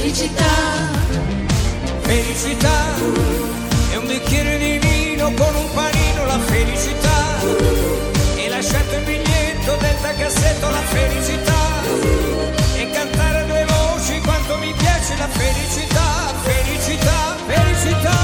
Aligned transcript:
Felicità. 0.00 0.54
Felicità. 2.00 2.96
È 3.90 3.96
un 3.96 4.06
bicchiere 4.06 4.56
di 4.56 4.78
vino 4.78 5.30
con 5.34 5.54
un 5.54 5.70
panino 5.74 6.24
la 6.24 6.38
felicità. 6.38 7.38
E 8.34 8.48
lasciato 8.48 8.94
il 8.96 9.04
biglietto 9.04 9.76
dentro 9.78 10.10
cassetto 10.16 10.70
la 10.70 10.82
felicità. 10.88 11.82
E 12.76 12.90
cantare 12.90 13.40
a 13.40 13.44
due 13.44 13.66
voci 13.66 14.18
quanto 14.20 14.56
mi 14.56 14.72
piace 14.72 15.16
la 15.18 15.28
felicità. 15.28 16.32
Felicità, 16.44 17.36
felicità. 17.46 18.19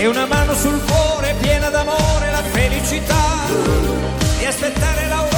E 0.00 0.06
una 0.06 0.24
mano 0.24 0.54
sul 0.54 0.80
cuore 0.84 1.34
piena 1.40 1.68
d'amore 1.68 2.30
la 2.30 2.42
felicità 2.42 3.46
e 4.38 4.46
aspettare 4.46 5.08
l'aurora 5.08 5.29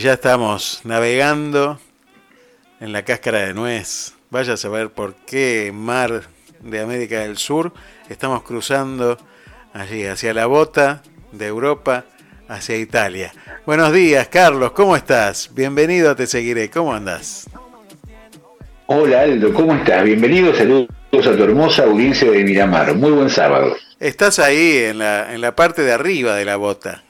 y 0.00 0.02
ya 0.02 0.14
estamos 0.14 0.80
navegando 0.84 1.78
en 2.80 2.90
la 2.90 3.04
cáscara 3.04 3.40
de 3.40 3.52
nuez. 3.52 4.14
Vaya 4.30 4.54
a 4.54 4.56
saber 4.56 4.88
por 4.88 5.14
qué 5.26 5.72
mar 5.74 6.22
de 6.60 6.80
América 6.80 7.20
del 7.20 7.36
Sur 7.36 7.74
estamos 8.08 8.42
cruzando 8.42 9.18
allí 9.74 10.06
hacia 10.06 10.32
la 10.32 10.46
bota 10.46 11.02
de 11.32 11.46
Europa, 11.48 12.06
hacia 12.48 12.78
Italia. 12.78 13.34
Buenos 13.66 13.92
días, 13.92 14.26
Carlos, 14.28 14.72
¿cómo 14.72 14.96
estás? 14.96 15.50
Bienvenido 15.52 16.10
a 16.10 16.16
Te 16.16 16.26
Seguiré, 16.26 16.70
¿cómo 16.70 16.94
andas? 16.94 17.50
Hola 18.86 19.20
Aldo, 19.20 19.52
¿cómo 19.52 19.74
estás? 19.74 20.02
Bienvenido, 20.02 20.54
saludos 20.54 20.88
a 21.12 21.36
tu 21.36 21.44
hermosa 21.44 21.84
audiencia 21.84 22.30
de 22.30 22.42
Miramar. 22.42 22.94
Muy 22.94 23.10
buen 23.10 23.28
sábado. 23.28 23.76
Estás 23.98 24.38
ahí 24.38 24.78
en 24.78 24.98
la, 24.98 25.34
en 25.34 25.42
la 25.42 25.54
parte 25.54 25.82
de 25.82 25.92
arriba 25.92 26.36
de 26.36 26.46
la 26.46 26.56
bota. 26.56 27.02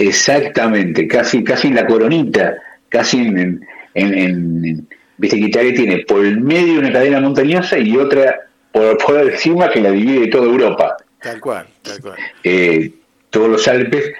Exactamente, 0.00 1.06
casi, 1.06 1.44
casi 1.44 1.68
en 1.68 1.74
la 1.74 1.86
coronita, 1.86 2.56
casi 2.88 3.18
en, 3.18 3.60
en, 3.92 4.88
viste 5.18 5.38
que 5.38 5.44
Italia 5.44 5.74
tiene 5.74 5.98
por 6.06 6.24
el 6.24 6.40
medio 6.40 6.78
una 6.78 6.90
cadena 6.90 7.20
montañosa 7.20 7.78
y 7.78 7.94
otra 7.98 8.48
por, 8.72 8.96
por 8.96 9.20
encima 9.20 9.70
que 9.70 9.82
la 9.82 9.90
divide 9.90 10.20
de 10.20 10.26
toda 10.28 10.44
Europa. 10.44 10.96
Tal 11.20 11.38
cual, 11.38 11.66
tal 11.82 12.00
cual. 12.00 12.16
Eh, 12.42 12.92
todos 13.28 13.50
los 13.50 13.68
Alpes, 13.68 14.10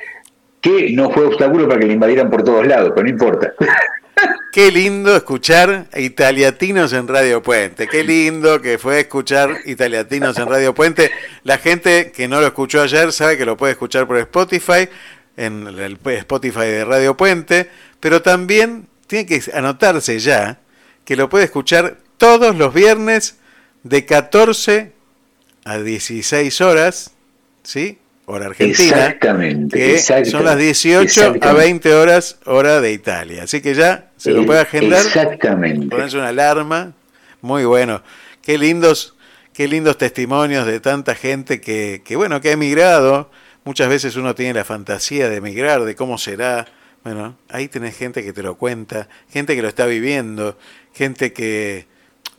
que 0.60 0.90
no 0.92 1.10
fue 1.12 1.24
obstáculo 1.24 1.66
para 1.66 1.80
que 1.80 1.86
le 1.86 1.94
invadieran 1.94 2.30
por 2.30 2.44
todos 2.44 2.66
lados, 2.66 2.92
pero 2.94 3.04
no 3.04 3.10
importa. 3.10 3.54
Qué 4.52 4.70
lindo 4.70 5.16
escuchar 5.16 5.86
Italiatinos 5.96 6.92
en 6.92 7.08
Radio 7.08 7.40
Puente. 7.40 7.86
Qué 7.86 8.04
lindo 8.04 8.60
que 8.60 8.76
fue 8.76 9.00
escuchar 9.00 9.60
Italiatinos 9.64 10.36
en 10.38 10.46
Radio 10.46 10.74
Puente. 10.74 11.10
La 11.44 11.56
gente 11.56 12.12
que 12.14 12.28
no 12.28 12.40
lo 12.40 12.48
escuchó 12.48 12.82
ayer 12.82 13.12
sabe 13.12 13.38
que 13.38 13.46
lo 13.46 13.56
puede 13.56 13.72
escuchar 13.72 14.06
por 14.06 14.18
Spotify 14.18 14.88
en 15.40 15.66
el 15.66 15.98
Spotify 16.04 16.66
de 16.66 16.84
Radio 16.84 17.16
Puente, 17.16 17.70
pero 17.98 18.20
también 18.20 18.86
tiene 19.06 19.24
que 19.24 19.42
anotarse 19.54 20.18
ya 20.18 20.58
que 21.04 21.16
lo 21.16 21.30
puede 21.30 21.46
escuchar 21.46 21.96
todos 22.18 22.54
los 22.56 22.74
viernes 22.74 23.38
de 23.82 24.04
14 24.04 24.92
a 25.64 25.78
16 25.78 26.60
horas, 26.60 27.12
¿sí? 27.62 27.98
Hora 28.26 28.46
argentina. 28.46 29.06
Exactamente. 29.06 29.76
Que 29.76 30.24
son 30.26 30.44
las 30.44 30.58
18 30.58 31.36
a 31.40 31.52
20 31.52 31.94
horas 31.94 32.38
hora 32.44 32.80
de 32.80 32.92
Italia. 32.92 33.44
Así 33.44 33.60
que 33.60 33.74
ya 33.74 34.10
se 34.18 34.30
lo 34.32 34.44
puede 34.46 34.60
agendar. 34.60 35.04
Exactamente. 35.04 35.86
Ponerse 35.88 36.18
una 36.18 36.28
alarma. 36.28 36.92
Muy 37.40 37.64
bueno. 37.64 38.02
Qué 38.42 38.56
lindos, 38.58 39.16
qué 39.52 39.66
lindos 39.66 39.98
testimonios 39.98 40.66
de 40.66 40.78
tanta 40.78 41.14
gente 41.16 41.60
que, 41.60 42.02
que 42.04 42.14
bueno, 42.14 42.40
que 42.40 42.50
ha 42.50 42.52
emigrado 42.52 43.30
Muchas 43.64 43.88
veces 43.88 44.16
uno 44.16 44.34
tiene 44.34 44.54
la 44.54 44.64
fantasía 44.64 45.28
de 45.28 45.36
emigrar, 45.36 45.84
de 45.84 45.94
cómo 45.94 46.18
será. 46.18 46.66
Bueno, 47.04 47.36
ahí 47.48 47.68
tenés 47.68 47.96
gente 47.96 48.22
que 48.22 48.32
te 48.32 48.42
lo 48.42 48.56
cuenta, 48.56 49.08
gente 49.30 49.54
que 49.54 49.62
lo 49.62 49.68
está 49.68 49.86
viviendo, 49.86 50.58
gente 50.94 51.32
que... 51.32 51.86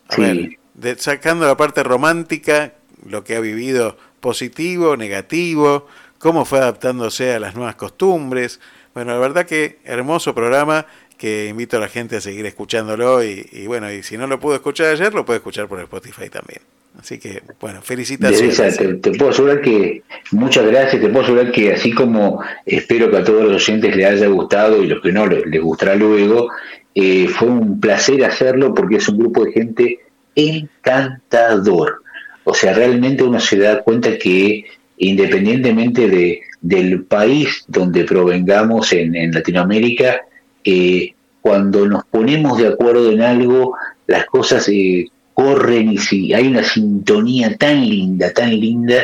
A 0.10 0.18
ver, 0.18 0.58
de, 0.74 0.98
sacando 0.98 1.48
la 1.48 1.56
parte 1.56 1.84
romántica, 1.84 2.74
lo 3.06 3.24
que 3.24 3.36
ha 3.36 3.40
vivido 3.40 3.98
positivo, 4.20 4.98
negativo, 4.98 5.88
cómo 6.18 6.46
fue 6.46 6.60
adaptándose 6.60 7.34
a 7.34 7.40
las 7.40 7.56
nuevas 7.56 7.76
costumbres. 7.76 8.60
Bueno, 8.94 9.14
la 9.14 9.20
verdad 9.20 9.46
que 9.46 9.80
hermoso 9.84 10.36
programa 10.36 10.86
que 11.18 11.48
invito 11.48 11.78
a 11.78 11.80
la 11.80 11.88
gente 11.88 12.18
a 12.18 12.22
seguir 12.22 12.46
escuchándolo 12.46 13.24
y, 13.24 13.48
y 13.52 13.68
bueno, 13.68 13.92
y 13.92 14.04
si 14.04 14.18
no 14.18 14.28
lo 14.28 14.40
pudo 14.40 14.56
escuchar 14.56 14.88
ayer, 14.88 15.14
lo 15.14 15.24
puede 15.24 15.38
escuchar 15.38 15.68
por 15.68 15.80
Spotify 15.80 16.30
también. 16.30 16.62
Así 17.00 17.18
que, 17.18 17.42
bueno, 17.60 17.82
felicitaciones. 17.82 18.78
te, 19.02 19.12
puedo 19.12 19.32
asegurar 19.32 19.62
que, 19.62 20.04
muchas 20.32 20.66
gracias, 20.66 21.02
te 21.02 21.08
puedo 21.08 21.24
asegurar 21.24 21.52
que 21.52 21.74
así 21.74 21.92
como 21.92 22.44
espero 22.66 23.10
que 23.10 23.18
a 23.18 23.24
todos 23.24 23.44
los 23.44 23.56
oyentes 23.56 23.96
les 23.96 24.06
haya 24.06 24.28
gustado 24.28 24.84
y 24.84 24.88
los 24.88 25.02
que 25.02 25.12
no 25.12 25.26
les, 25.26 25.62
gustará 25.62 25.96
luego, 25.96 26.50
eh, 26.94 27.28
fue 27.28 27.48
un 27.48 27.80
placer 27.80 28.24
hacerlo 28.26 28.74
porque 28.74 28.98
es 28.98 29.08
un 29.08 29.18
grupo 29.18 29.46
de 29.46 29.52
gente 29.54 30.00
encantador. 30.36 32.04
O 32.44 32.54
sea, 32.54 32.74
realmente 32.74 33.24
uno 33.24 33.40
se 33.40 33.58
da 33.58 33.82
cuenta 33.82 34.18
que 34.18 34.66
independientemente 34.98 36.08
de, 36.08 36.42
del 36.62 37.04
país 37.06 37.66
donde 37.68 38.04
provengamos 38.04 38.94
en, 38.94 39.32
Latinoamérica, 39.32 40.22
eh, 40.64 41.14
cuando 41.42 41.88
nos 41.88 42.06
ponemos 42.06 42.60
de 42.60 42.68
acuerdo 42.68 43.12
en 43.12 43.22
algo, 43.22 43.76
las 44.06 44.26
cosas 44.28 44.70
eh, 44.70 45.10
corren 45.42 45.92
y 45.92 45.98
si 45.98 46.34
hay 46.34 46.48
una 46.48 46.64
sintonía 46.64 47.56
tan 47.58 47.82
linda, 47.88 48.32
tan 48.34 48.52
linda, 48.52 49.04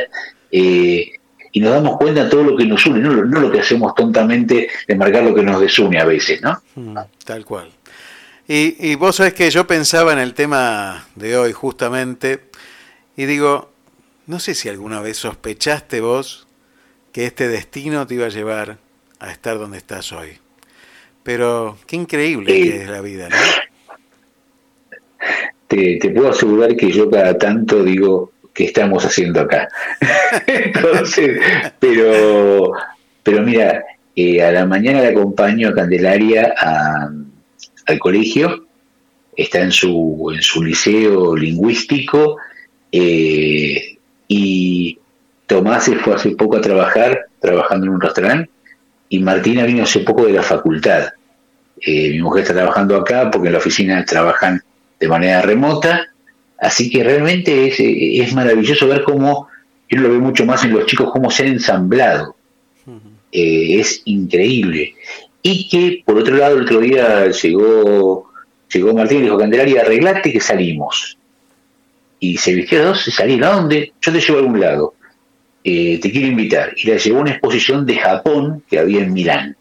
eh, 0.51 1.11
y 1.51 1.59
nos 1.59 1.71
damos 1.71 1.97
cuenta 1.97 2.25
de 2.25 2.29
todo 2.29 2.43
lo 2.43 2.55
que 2.55 2.65
nos 2.65 2.85
une, 2.85 2.99
no, 2.99 3.13
no, 3.13 3.39
lo 3.39 3.51
que 3.51 3.61
hacemos 3.61 3.95
tontamente 3.95 4.69
de 4.87 4.95
marcar 4.95 5.23
lo 5.23 5.33
que 5.33 5.43
nos 5.43 5.59
desune 5.59 5.99
a 5.99 6.05
veces, 6.05 6.41
¿no? 6.41 6.61
Mm, 6.75 6.97
tal 7.25 7.45
cual. 7.45 7.69
Y, 8.47 8.75
y 8.91 8.95
vos 8.95 9.15
sabés 9.15 9.33
que 9.33 9.49
yo 9.49 9.65
pensaba 9.65 10.13
en 10.13 10.19
el 10.19 10.33
tema 10.33 11.07
de 11.15 11.37
hoy 11.37 11.53
justamente, 11.53 12.41
y 13.15 13.25
digo, 13.25 13.71
no 14.27 14.39
sé 14.39 14.53
si 14.53 14.69
alguna 14.69 15.01
vez 15.01 15.17
sospechaste 15.17 16.01
vos 16.01 16.47
que 17.11 17.25
este 17.25 17.47
destino 17.47 18.05
te 18.05 18.15
iba 18.15 18.27
a 18.27 18.29
llevar 18.29 18.77
a 19.19 19.31
estar 19.31 19.57
donde 19.57 19.77
estás 19.77 20.11
hoy. 20.11 20.37
Pero 21.23 21.77
qué 21.87 21.95
increíble 21.95 22.53
que 22.53 22.83
es 22.83 22.89
la 22.89 23.01
vida, 23.01 23.29
¿no? 23.29 23.35
Te, 25.67 26.11
puedo 26.13 26.29
asegurar 26.29 26.75
que 26.75 26.91
yo 26.91 27.09
cada 27.09 27.37
tanto 27.37 27.83
digo 27.83 28.31
que 28.53 28.65
estamos 28.65 29.05
haciendo 29.05 29.41
acá. 29.41 29.67
Entonces, 30.47 31.39
pero, 31.79 32.71
pero 33.23 33.43
mira, 33.43 33.83
eh, 34.15 34.41
a 34.41 34.51
la 34.51 34.65
mañana 34.65 35.01
le 35.01 35.07
acompaño 35.09 35.69
a 35.69 35.75
Candelaria 35.75 36.53
al 37.85 37.99
colegio, 37.99 38.65
está 39.35 39.61
en 39.61 39.71
su, 39.71 40.31
en 40.33 40.41
su 40.41 40.63
liceo 40.63 41.35
lingüístico 41.35 42.37
eh, 42.91 43.97
y 44.27 44.99
Tomás 45.45 45.85
se 45.85 45.95
fue 45.95 46.15
hace 46.15 46.31
poco 46.31 46.57
a 46.57 46.61
trabajar, 46.61 47.27
trabajando 47.39 47.85
en 47.85 47.93
un 47.93 48.01
restaurante, 48.01 48.49
y 49.09 49.19
Martina 49.19 49.65
vino 49.65 49.83
hace 49.83 49.99
poco 49.99 50.25
de 50.25 50.33
la 50.33 50.43
facultad. 50.43 51.13
Eh, 51.79 52.09
mi 52.09 52.21
mujer 52.21 52.41
está 52.41 52.53
trabajando 52.53 52.97
acá 52.97 53.29
porque 53.31 53.47
en 53.47 53.53
la 53.53 53.59
oficina 53.59 54.03
trabajan 54.03 54.61
de 54.99 55.07
manera 55.07 55.41
remota, 55.41 56.07
así 56.59 56.89
que 56.89 57.03
realmente 57.03 57.67
es, 57.67 57.75
es 57.79 58.33
maravilloso 58.33 58.87
ver 58.87 59.03
cómo, 59.03 59.47
yo 59.89 59.99
lo 59.99 60.09
veo 60.09 60.19
mucho 60.19 60.45
más 60.45 60.63
en 60.63 60.73
los 60.73 60.85
chicos, 60.85 61.11
cómo 61.11 61.29
se 61.31 61.43
han 61.43 61.49
ensamblado. 61.49 62.35
Eh, 63.31 63.79
es 63.79 64.01
increíble. 64.05 64.95
Y 65.41 65.67
que, 65.69 66.03
por 66.05 66.17
otro 66.17 66.37
lado, 66.37 66.57
el 66.57 66.63
otro 66.63 66.79
día 66.79 67.29
llegó, 67.29 68.31
llegó 68.71 68.93
Martín 68.93 69.19
y 69.19 69.21
dijo, 69.23 69.37
Candelaria, 69.37 69.81
arreglate 69.81 70.31
que 70.31 70.39
salimos. 70.39 71.17
Y 72.19 72.37
se 72.37 72.55
vistió 72.55 72.83
dos 72.83 73.07
y. 73.07 73.43
¿A 73.43 73.49
dónde? 73.51 73.93
Yo 74.01 74.11
te 74.11 74.19
llevo 74.19 74.37
a 74.37 74.41
algún 74.41 74.59
lado. 74.59 74.95
Eh, 75.63 75.99
te 76.01 76.11
quiero 76.11 76.27
invitar. 76.27 76.73
Y 76.75 76.87
la 76.87 76.97
llevó 76.97 77.19
a 77.19 77.21
una 77.21 77.31
exposición 77.31 77.85
de 77.85 77.97
Japón 77.97 78.63
que 78.69 78.79
había 78.79 79.01
en 79.01 79.13
Milán. 79.13 79.55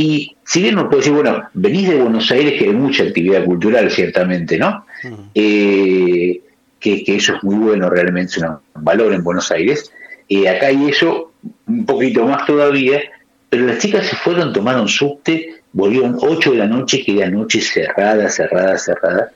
Y 0.00 0.34
si 0.44 0.62
bien 0.62 0.78
uno 0.78 0.88
puede 0.88 1.02
decir, 1.02 1.12
bueno, 1.12 1.42
venís 1.52 1.86
de 1.86 2.00
Buenos 2.00 2.30
Aires, 2.30 2.58
que 2.58 2.70
hay 2.70 2.72
mucha 2.72 3.02
actividad 3.02 3.44
cultural, 3.44 3.90
ciertamente, 3.90 4.56
¿no? 4.56 4.86
Eh, 5.34 6.40
que, 6.78 7.04
eso 7.06 7.36
es 7.36 7.44
muy 7.44 7.56
bueno, 7.56 7.90
realmente 7.90 8.32
es 8.38 8.42
un 8.42 8.56
valor 8.76 9.12
en 9.12 9.22
Buenos 9.22 9.50
Aires. 9.50 9.92
Eh, 10.26 10.48
acá 10.48 10.68
hay 10.68 10.88
eso, 10.88 11.34
un 11.66 11.84
poquito 11.84 12.24
más 12.24 12.46
todavía, 12.46 13.02
pero 13.50 13.66
las 13.66 13.76
chicas 13.76 14.06
se 14.06 14.16
fueron, 14.16 14.54
tomaron 14.54 14.88
subte, 14.88 15.56
volvieron 15.74 16.16
8 16.18 16.52
de 16.52 16.56
la 16.56 16.66
noche, 16.66 17.04
que 17.04 17.18
era 17.18 17.28
noche 17.28 17.60
cerrada, 17.60 18.30
cerrada, 18.30 18.78
cerrada, 18.78 19.32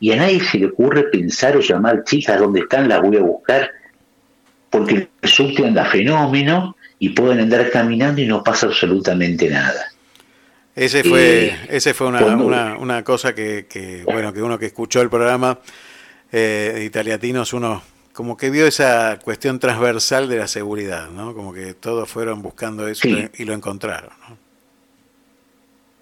y 0.00 0.10
a 0.10 0.16
nadie 0.16 0.40
se 0.40 0.58
le 0.58 0.66
ocurre 0.66 1.04
pensar 1.04 1.56
o 1.56 1.60
llamar 1.60 2.02
chicas, 2.02 2.40
¿dónde 2.40 2.62
están? 2.62 2.88
Las 2.88 3.00
voy 3.00 3.16
a 3.16 3.20
buscar, 3.20 3.70
porque 4.70 5.08
el 5.22 5.28
subte 5.28 5.64
anda 5.64 5.84
fenómeno 5.84 6.74
y 6.98 7.10
pueden 7.10 7.38
andar 7.38 7.70
caminando 7.70 8.20
y 8.20 8.26
no 8.26 8.42
pasa 8.42 8.66
absolutamente 8.66 9.48
nada. 9.48 9.89
Ese 10.74 11.02
fue, 11.02 11.54
ese 11.68 11.94
fue 11.94 12.06
una, 12.06 12.76
una, 12.76 13.04
cosa 13.04 13.34
que, 13.34 14.02
bueno, 14.04 14.32
que 14.32 14.40
uno 14.40 14.58
que 14.58 14.66
escuchó 14.66 15.02
el 15.02 15.10
programa 15.10 15.58
eh, 16.30 16.72
de 16.74 16.84
Italiatinos, 16.84 17.52
uno 17.52 17.82
como 18.12 18.36
que 18.36 18.50
vio 18.50 18.66
esa 18.66 19.18
cuestión 19.22 19.58
transversal 19.58 20.28
de 20.28 20.36
la 20.36 20.46
seguridad, 20.46 21.08
¿no? 21.10 21.34
Como 21.34 21.52
que 21.52 21.74
todos 21.74 22.08
fueron 22.08 22.42
buscando 22.42 22.86
eso 22.86 23.08
y 23.08 23.44
lo 23.44 23.54
encontraron, 23.54 24.10
¿no? 24.28 24.36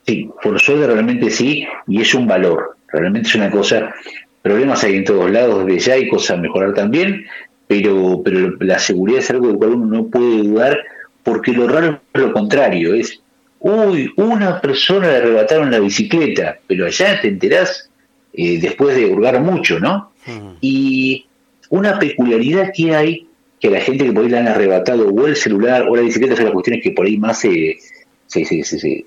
Sí, 0.07 0.31
por 0.43 0.59
suerte 0.59 0.87
realmente 0.87 1.29
sí, 1.31 1.67
y 1.87 2.01
es 2.01 2.15
un 2.15 2.27
valor, 2.27 2.79
realmente 2.89 3.29
es 3.29 3.35
una 3.35 3.51
cosa, 3.51 3.95
problemas 4.41 4.83
hay 4.83 4.97
en 4.97 5.05
todos 5.05 5.31
lados 5.31 5.67
desde 5.67 5.81
ya, 5.81 5.95
hay 5.95 6.09
cosas 6.09 6.39
a 6.39 6.41
mejorar 6.41 6.73
también, 6.73 7.27
pero, 7.67 8.23
pero 8.25 8.57
la 8.61 8.79
seguridad 8.79 9.21
es 9.21 9.31
algo 9.31 9.49
del 9.49 9.59
cual 9.59 9.73
uno 9.73 9.99
no 9.99 10.07
puede 10.07 10.45
dudar, 10.45 10.79
porque 11.23 11.53
lo 11.53 11.69
raro 11.69 12.01
es 12.15 12.21
lo 12.23 12.33
contrario, 12.33 12.95
es 12.95 13.21
uy, 13.61 14.13
una 14.17 14.61
persona 14.61 15.09
le 15.09 15.17
arrebataron 15.17 15.71
la 15.71 15.81
bicicleta, 15.81 16.59
pero 16.67 16.87
allá 16.87 17.21
te 17.21 17.29
enterás 17.29 17.91
eh, 18.33 18.59
después 18.61 18.97
de 18.97 19.07
hurgar 19.07 19.41
mucho, 19.41 19.81
¿no? 19.81 20.13
Y 20.61 21.27
una 21.71 21.99
peculiaridad 21.99 22.71
que 22.75 22.95
hay, 22.95 23.27
que 23.61 23.71
la 23.71 23.81
gente 23.81 24.05
que 24.05 24.13
por 24.13 24.25
ahí 24.25 24.31
le 24.31 24.39
han 24.39 24.49
arrebatado 24.49 25.09
o 25.09 25.27
el 25.27 25.37
celular 25.37 25.89
o 25.89 25.97
la 25.97 26.03
bicicleta 26.03 26.37
son 26.37 26.45
las 26.45 26.55
cuestiones 26.55 26.83
que 26.83 26.91
por 26.91 27.07
ahí 27.07 27.17
más 27.17 27.41
se, 27.41 27.79
se, 28.27 29.07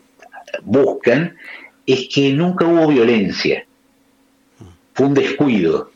buscan, 0.63 1.35
es 1.85 2.09
que 2.13 2.33
nunca 2.33 2.65
hubo 2.65 2.87
violencia. 2.87 3.65
Fue 4.93 5.05
un 5.05 5.13
descuido. 5.13 5.91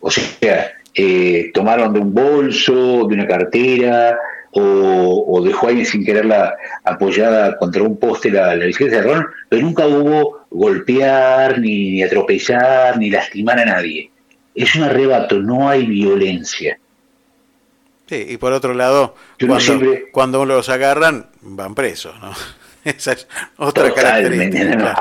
O 0.00 0.10
sea, 0.10 0.72
eh, 0.94 1.50
tomaron 1.54 1.92
de 1.94 2.00
un 2.00 2.12
bolso, 2.12 3.06
de 3.08 3.14
una 3.14 3.26
cartera, 3.26 4.18
o, 4.56 5.42
dejó 5.44 5.68
ahí 5.68 5.84
sin 5.84 6.04
quererla 6.04 6.54
apoyada 6.84 7.56
contra 7.56 7.82
un 7.82 7.96
poste 7.98 8.30
la, 8.30 8.54
la 8.54 8.64
de 8.64 9.02
Ron, 9.02 9.26
pero 9.48 9.62
nunca 9.62 9.86
hubo 9.86 10.46
golpear, 10.50 11.58
ni, 11.58 12.02
atropellar, 12.02 12.98
ni 12.98 13.10
lastimar 13.10 13.58
a 13.58 13.64
nadie. 13.64 14.10
Es 14.54 14.74
un 14.76 14.84
arrebato, 14.84 15.40
no 15.40 15.68
hay 15.68 15.84
violencia. 15.86 16.78
Sí, 18.06 18.26
y 18.28 18.36
por 18.36 18.52
otro 18.52 18.74
lado, 18.74 19.14
cuando, 20.12 20.44
los 20.44 20.68
agarran, 20.68 21.26
van 21.40 21.74
presos, 21.74 22.14
¿no? 22.20 22.32
Esa 22.84 23.12
es 23.12 23.26
otra 23.56 23.92
característica. 23.92 24.94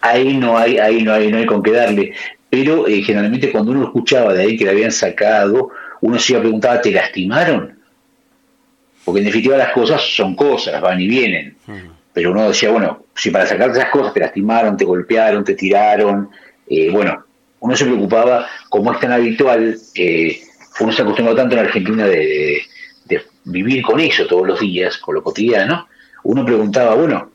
ahí, 0.00 0.36
no 0.36 0.56
hay, 0.56 0.78
ahí 0.78 1.02
no 1.02 1.12
hay, 1.12 1.32
no 1.32 1.38
hay 1.38 1.46
con 1.46 1.62
qué 1.62 1.72
darle. 1.72 2.14
Pero 2.48 2.86
eh, 2.86 3.02
generalmente 3.02 3.50
cuando 3.50 3.72
uno 3.72 3.84
escuchaba 3.84 4.32
de 4.32 4.42
ahí 4.42 4.56
que 4.56 4.64
le 4.64 4.70
habían 4.70 4.92
sacado, 4.92 5.70
uno 6.00 6.18
se 6.18 6.32
iba 6.32 6.38
a 6.38 6.42
preguntar, 6.42 6.80
¿te 6.80 6.92
lastimaron? 6.92 7.77
Porque 9.08 9.20
en 9.20 9.24
definitiva 9.24 9.56
las 9.56 9.72
cosas 9.72 10.02
son 10.02 10.36
cosas, 10.36 10.82
van 10.82 11.00
y 11.00 11.08
vienen. 11.08 11.56
Pero 12.12 12.30
uno 12.30 12.46
decía, 12.46 12.70
bueno, 12.70 13.04
si 13.14 13.30
para 13.30 13.46
sacar 13.46 13.70
esas 13.70 13.88
cosas 13.88 14.12
te 14.12 14.20
lastimaron, 14.20 14.76
te 14.76 14.84
golpearon, 14.84 15.44
te 15.44 15.54
tiraron, 15.54 16.28
eh, 16.68 16.90
bueno, 16.90 17.24
uno 17.60 17.74
se 17.74 17.86
preocupaba, 17.86 18.46
como 18.68 18.92
es 18.92 19.00
tan 19.00 19.12
habitual, 19.12 19.78
eh, 19.94 20.42
uno 20.80 20.92
se 20.92 21.00
acostumbró 21.00 21.34
tanto 21.34 21.54
en 21.54 21.64
Argentina 21.64 22.04
de, 22.04 22.60
vivir 23.44 23.80
con 23.80 23.98
eso 23.98 24.26
todos 24.26 24.46
los 24.46 24.60
días, 24.60 24.98
con 24.98 25.14
lo 25.14 25.22
cotidiano, 25.22 25.88
uno 26.24 26.44
preguntaba, 26.44 26.94
bueno, 26.94 27.30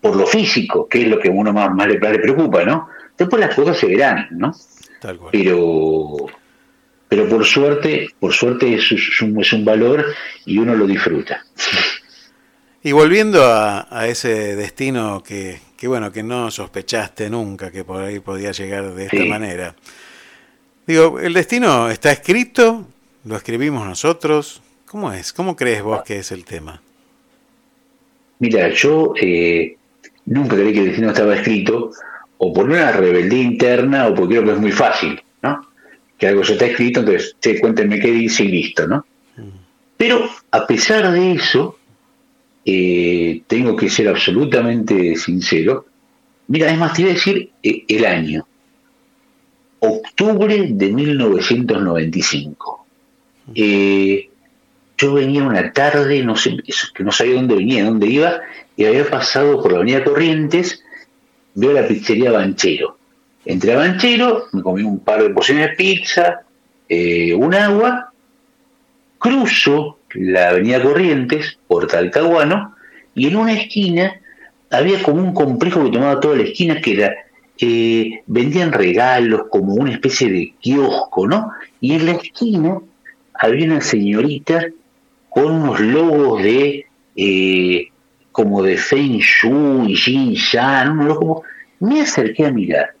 por 0.00 0.14
lo 0.14 0.24
físico, 0.24 0.86
¿qué 0.88 1.02
es 1.02 1.08
lo 1.08 1.18
que 1.18 1.30
a 1.30 1.32
uno 1.32 1.52
más, 1.52 1.88
le, 1.88 1.98
le, 1.98 2.18
preocupa, 2.20 2.62
¿no? 2.64 2.90
Después 3.18 3.40
las 3.40 3.56
cosas 3.56 3.76
se 3.76 3.88
verán, 3.88 4.28
¿no? 4.30 4.54
Pero 5.32 6.28
pero 7.12 7.28
por 7.28 7.44
suerte, 7.44 8.08
por 8.18 8.32
suerte 8.32 8.72
es, 8.72 9.20
un, 9.20 9.38
es 9.38 9.52
un 9.52 9.66
valor 9.66 10.14
y 10.46 10.56
uno 10.56 10.74
lo 10.74 10.86
disfruta. 10.86 11.44
Y 12.82 12.92
volviendo 12.92 13.44
a, 13.44 14.06
ese 14.08 14.56
destino 14.56 15.22
que, 15.22 15.60
bueno, 15.82 16.10
que 16.10 16.22
no 16.22 16.50
sospechaste 16.50 17.28
nunca 17.28 17.70
que 17.70 17.84
por 17.84 18.02
ahí 18.02 18.20
podía 18.20 18.52
llegar 18.52 18.94
de 18.94 19.04
esta 19.04 19.26
manera. 19.26 19.74
Digo, 20.86 21.20
¿el 21.20 21.34
destino 21.34 21.90
está 21.90 22.12
escrito? 22.12 22.86
¿Lo 23.26 23.36
escribimos 23.36 23.86
nosotros? 23.86 24.62
¿Cómo 24.86 25.12
es? 25.12 25.34
¿Cómo 25.34 25.54
crees 25.54 25.82
vos 25.82 26.02
que 26.04 26.20
es 26.20 26.32
el 26.32 26.46
tema? 26.46 26.80
Mira, 28.38 28.70
yo 28.70 29.12
eh, 29.20 29.76
nunca 30.24 30.56
creí 30.56 30.72
que 30.72 30.78
el 30.78 30.86
destino 30.86 31.10
estaba 31.10 31.34
escrito, 31.34 31.90
o 32.38 32.54
por 32.54 32.70
una 32.70 32.90
rebeldía 32.90 33.42
interna, 33.42 34.06
o 34.06 34.14
porque 34.14 34.36
creo 34.36 34.44
que 34.46 34.52
es 34.52 34.58
muy 34.58 34.72
fácil. 34.72 35.20
Que 36.22 36.28
algo 36.28 36.42
ya 36.44 36.52
está 36.52 36.66
escrito, 36.66 37.00
entonces, 37.00 37.34
che, 37.40 37.58
cuéntenme 37.58 37.98
qué 37.98 38.12
dice 38.12 38.44
y 38.44 38.48
listo, 38.48 38.86
¿no? 38.86 39.04
Pero 39.96 40.30
a 40.52 40.64
pesar 40.68 41.10
de 41.10 41.32
eso, 41.32 41.80
eh, 42.64 43.42
tengo 43.48 43.74
que 43.74 43.90
ser 43.90 44.06
absolutamente 44.06 45.16
sincero. 45.16 45.84
Mira, 46.46 46.70
es 46.70 46.78
más, 46.78 46.92
te 46.92 47.02
iba 47.02 47.10
a 47.10 47.14
decir 47.14 47.50
eh, 47.60 47.82
el 47.88 48.04
año. 48.04 48.46
Octubre 49.80 50.68
de 50.70 50.92
1995. 50.92 52.86
Eh, 53.56 54.30
yo 54.96 55.14
venía 55.14 55.42
una 55.42 55.72
tarde, 55.72 56.22
no 56.22 56.36
sé, 56.36 56.56
que 56.94 57.02
no 57.02 57.10
sabía 57.10 57.34
dónde 57.34 57.56
venía, 57.56 57.84
dónde 57.84 58.06
iba, 58.06 58.42
y 58.76 58.84
había 58.84 59.10
pasado 59.10 59.60
por 59.60 59.72
la 59.72 59.78
avenida 59.78 60.04
Corrientes, 60.04 60.84
veo 61.56 61.72
la 61.72 61.88
pizzería 61.88 62.30
Banchero. 62.30 63.01
Entré 63.44 63.72
a 63.72 63.76
Banchero, 63.76 64.46
me 64.52 64.62
comí 64.62 64.82
un 64.82 65.00
par 65.00 65.22
de 65.22 65.30
porciones 65.30 65.70
de 65.70 65.76
pizza, 65.76 66.42
un 66.88 67.54
agua, 67.54 68.12
cruzo 69.18 69.98
la 70.14 70.50
avenida 70.50 70.82
Corrientes, 70.82 71.58
por 71.66 71.86
Talcahuano, 71.86 72.74
y 73.14 73.28
en 73.28 73.36
una 73.36 73.52
esquina 73.52 74.20
había 74.70 75.02
como 75.02 75.22
un 75.22 75.34
complejo 75.34 75.84
que 75.84 75.90
tomaba 75.90 76.20
toda 76.20 76.36
la 76.36 76.44
esquina 76.44 76.80
que 76.80 76.94
era, 76.94 77.14
eh, 77.58 78.22
vendían 78.26 78.72
regalos, 78.72 79.42
como 79.50 79.74
una 79.74 79.92
especie 79.92 80.30
de 80.30 80.54
kiosco, 80.60 81.28
¿no? 81.28 81.52
Y 81.80 81.94
en 81.94 82.06
la 82.06 82.12
esquina 82.12 82.78
había 83.34 83.66
una 83.66 83.80
señorita 83.80 84.66
con 85.28 85.52
unos 85.52 85.80
logos 85.80 86.42
de, 86.42 86.86
eh, 87.16 87.88
como 88.32 88.62
de 88.62 88.76
Feng 88.76 89.18
Shui, 89.18 89.94
Jin 89.94 90.32
Shan, 90.32 91.06
como, 91.14 91.42
me 91.80 92.00
acerqué 92.00 92.46
a 92.46 92.50
mirar. 92.50 92.94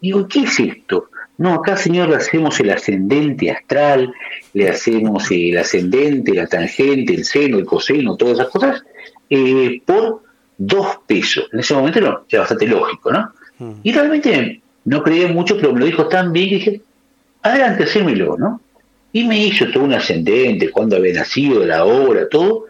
Digo, 0.00 0.28
¿qué 0.28 0.40
es 0.40 0.60
esto? 0.60 1.10
No, 1.38 1.54
acá, 1.54 1.76
señor, 1.76 2.08
le 2.08 2.16
hacemos 2.16 2.58
el 2.60 2.70
ascendente 2.70 3.50
astral, 3.50 4.12
le 4.54 4.68
hacemos 4.68 5.30
el 5.30 5.58
ascendente, 5.58 6.34
la 6.34 6.46
tangente, 6.46 7.14
el 7.14 7.24
seno, 7.24 7.58
el 7.58 7.66
coseno, 7.66 8.16
todas 8.16 8.38
esas 8.38 8.48
cosas, 8.48 8.84
eh, 9.28 9.82
por 9.84 10.22
dos 10.56 10.98
pesos. 11.06 11.48
En 11.52 11.60
ese 11.60 11.74
momento 11.74 11.98
era 11.98 12.40
bastante 12.40 12.66
lógico, 12.66 13.12
¿no? 13.12 13.32
Hmm. 13.58 13.72
Y 13.82 13.92
realmente 13.92 14.60
no 14.84 15.02
creía 15.02 15.28
mucho, 15.28 15.56
pero 15.56 15.72
me 15.72 15.80
lo 15.80 15.86
dijo 15.86 16.08
tan 16.08 16.32
bien 16.32 16.48
que 16.48 16.54
dije, 16.54 16.80
adelante, 17.42 17.84
hacérmelo, 17.84 18.36
¿no? 18.38 18.60
Y 19.12 19.24
me 19.24 19.38
hizo 19.46 19.70
todo 19.70 19.84
un 19.84 19.94
ascendente, 19.94 20.70
cuándo 20.70 20.96
había 20.96 21.14
nacido, 21.14 21.64
la 21.64 21.84
hora, 21.84 22.28
todo. 22.28 22.64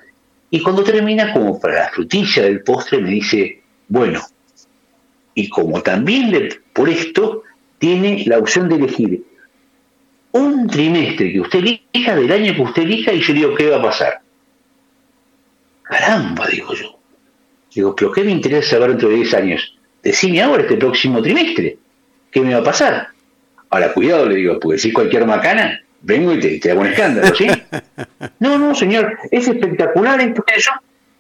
Y 0.50 0.61
cuando 0.61 0.83
termina, 0.83 1.33
como 1.33 1.61
para 1.61 1.75
la 1.75 1.88
frutilla 1.90 2.42
del 2.42 2.62
postre, 2.62 3.00
me 3.00 3.11
dice, 3.11 3.62
bueno, 3.88 4.21
y 5.37 5.49
como 5.50 5.83
también 5.83 6.33
le, 6.33 6.49
por 6.73 6.88
esto 6.88 7.45
tiene 7.78 8.25
la 8.26 8.38
opción 8.38 8.69
de 8.69 8.76
elegir 8.76 9.23
un 10.33 10.66
trimestre 10.66 11.33
que 11.33 11.40
usted 11.40 11.59
elija, 11.59 12.16
del 12.16 12.33
año 12.33 12.55
que 12.55 12.62
usted 12.62 12.83
elija, 12.83 13.12
y 13.12 13.21
yo 13.21 13.35
digo, 13.35 13.55
¿qué 13.55 13.69
va 13.69 13.76
a 13.76 13.83
pasar? 13.83 14.21
Caramba, 15.83 16.47
digo 16.49 16.75
yo. 16.75 16.99
Digo, 17.75 17.95
¿pero 17.95 18.12
qué 18.12 18.25
me 18.25 18.33
interesa 18.33 18.71
saber 18.71 18.90
dentro 18.90 19.11
de 19.11 19.16
10 19.16 19.35
años? 19.35 19.78
Decime 20.02 20.43
ahora, 20.43 20.62
este 20.62 20.76
próximo 20.76 21.23
trimestre, 21.23 21.78
¿qué 22.31 22.40
me 22.40 22.55
va 22.55 22.61
a 22.61 22.64
pasar? 22.64 23.09
Ahora, 23.69 23.93
cuidado, 23.93 24.26
le 24.26 24.37
digo, 24.37 24.59
porque 24.59 24.78
si 24.78 24.90
cualquier 24.90 25.26
macana, 25.26 25.83
vengo 26.00 26.33
y 26.33 26.59
te, 26.59 26.71
hago 26.71 26.81
un 26.81 26.87
escándalo, 26.87 27.35
¿sí? 27.35 27.47
no, 28.40 28.59
no, 28.59 28.75
señor, 28.75 29.19
es 29.31 29.49
espectacular 29.49 30.19
esto 30.21 30.43
eso. 30.55 30.71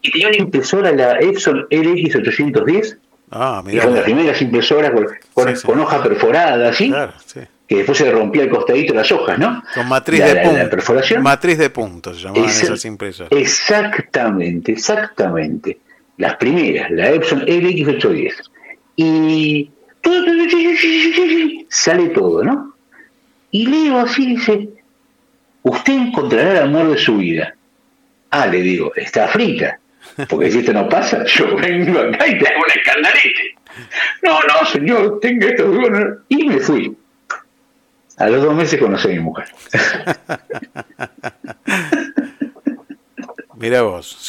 Y 0.00 0.10
tenía 0.10 0.28
una 0.28 0.38
impresora, 0.38 0.92
la 0.92 1.18
Epson 1.20 1.66
LX810, 1.68 2.98
Ah, 3.30 3.62
mira. 3.64 3.84
con 3.84 3.94
las 3.94 4.04
primeras 4.04 4.40
impresoras 4.40 4.92
con, 5.34 5.80
hoja 5.80 6.02
perforada, 6.02 6.72
¿sí? 6.72 6.92
Que 7.66 7.78
después 7.78 7.98
se 7.98 8.10
rompía 8.10 8.44
el 8.44 8.50
costadito 8.50 8.92
de 8.92 8.98
las 9.00 9.10
hojas, 9.10 9.38
¿no? 9.38 9.62
Con 9.74 9.88
matriz 9.88 10.24
de 10.24 10.36
puntos. 10.36 11.22
Matriz 11.22 11.58
de 11.58 11.70
puntos 11.70 12.16
se 12.16 12.22
llamaban 12.22 12.48
esas 12.48 12.84
impresoras. 12.84 13.32
Exactamente, 13.32 14.72
exactamente. 14.72 15.78
Las 16.18 16.36
primeras, 16.36 16.90
la 16.92 17.10
Epson 17.10 17.44
LX810. 17.44 18.32
Y 18.96 19.70
sale 21.68 22.08
todo, 22.10 22.44
¿no? 22.44 22.74
Y 23.50 23.66
leo 23.66 23.98
así, 23.98 24.26
dice, 24.26 24.68
usted 25.62 25.92
encontrará 25.94 26.52
el 26.52 26.58
amor 26.58 26.90
de 26.90 26.98
su 26.98 27.16
vida. 27.16 27.54
Ah, 28.30 28.46
le 28.46 28.60
digo, 28.60 28.92
está 28.94 29.28
frita. 29.28 29.78
Porque 30.28 30.50
si 30.50 30.58
esto 30.60 30.72
no 30.72 30.88
pasa, 30.88 31.24
yo 31.24 31.56
vengo 31.56 32.00
acá 32.00 32.26
y 32.26 32.38
te 32.38 32.48
hago 32.48 32.60
un 32.60 32.70
escandalete. 32.74 33.56
No, 34.22 34.40
no, 34.40 34.66
señor, 34.66 35.20
tenga 35.20 35.48
esto. 35.48 35.70
Y 36.28 36.46
me 36.46 36.58
fui. 36.58 36.96
A 38.16 38.28
los 38.28 38.42
dos 38.42 38.54
meses 38.54 38.80
conocí 38.80 39.08
a 39.08 39.10
mi 39.10 39.18
mujer. 39.20 39.46
Mira 43.56 43.82
vos. 43.82 44.26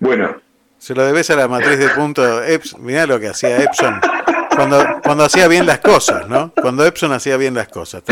bueno. 0.00 0.40
Se 0.78 0.94
lo 0.94 1.04
debes 1.04 1.28
a 1.30 1.36
la 1.36 1.48
matriz 1.48 1.78
de 1.78 1.88
punto 1.90 2.42
Epson. 2.42 2.84
Mirá 2.84 3.06
lo 3.06 3.18
que 3.18 3.28
hacía 3.28 3.62
Epson 3.62 4.00
cuando, 4.54 5.00
cuando 5.02 5.24
hacía 5.24 5.46
bien 5.48 5.66
las 5.66 5.78
cosas, 5.78 6.28
¿no? 6.28 6.52
Cuando 6.60 6.84
Epson 6.84 7.12
hacía 7.12 7.36
bien 7.36 7.54
las 7.54 7.68
cosas. 7.68 8.02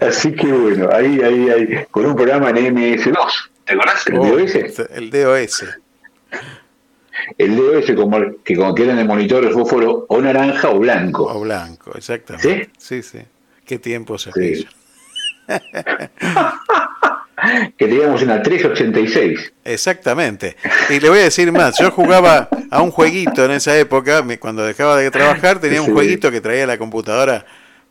Así 0.00 0.32
que 0.32 0.46
bueno, 0.46 0.88
ahí, 0.92 1.20
ahí, 1.22 1.50
ahí, 1.50 1.84
con 1.90 2.06
un 2.06 2.16
programa 2.16 2.50
en 2.50 2.74
MS2 2.74 3.50
¿Te 3.66 3.74
acordás? 3.74 4.06
¿El 4.06 4.14
DOS? 4.14 4.54
El 4.90 5.10
DOS. 5.10 5.64
El 7.36 7.56
DOS, 7.56 7.92
como, 7.96 8.42
que 8.44 8.54
como 8.56 8.74
queda 8.74 8.92
en 8.92 9.00
el 9.00 9.06
monitor 9.06 9.44
el 9.44 9.52
fósforo 9.52 10.06
o 10.08 10.20
naranja 10.20 10.70
o 10.70 10.78
blanco. 10.78 11.24
O 11.24 11.40
blanco, 11.40 11.92
exactamente. 11.96 12.70
¿Sí? 12.78 13.02
Sí, 13.02 13.18
sí. 13.18 13.24
Qué 13.64 13.78
tiempo 13.78 14.16
se 14.18 14.30
sí. 14.32 14.66
que 17.76 17.86
teníamos 17.86 18.22
una 18.22 18.42
386. 18.42 19.52
Exactamente. 19.64 20.56
Y 20.90 21.00
le 21.00 21.08
voy 21.08 21.18
a 21.18 21.24
decir 21.24 21.50
más, 21.52 21.78
yo 21.78 21.90
jugaba 21.90 22.48
a 22.70 22.82
un 22.82 22.90
jueguito 22.92 23.44
en 23.44 23.50
esa 23.52 23.76
época, 23.76 24.24
cuando 24.38 24.64
dejaba 24.64 24.96
de 24.96 25.10
trabajar, 25.10 25.60
tenía 25.60 25.82
un 25.82 25.92
jueguito 25.92 26.30
que 26.30 26.40
traía 26.40 26.66
la 26.66 26.78
computadora, 26.78 27.44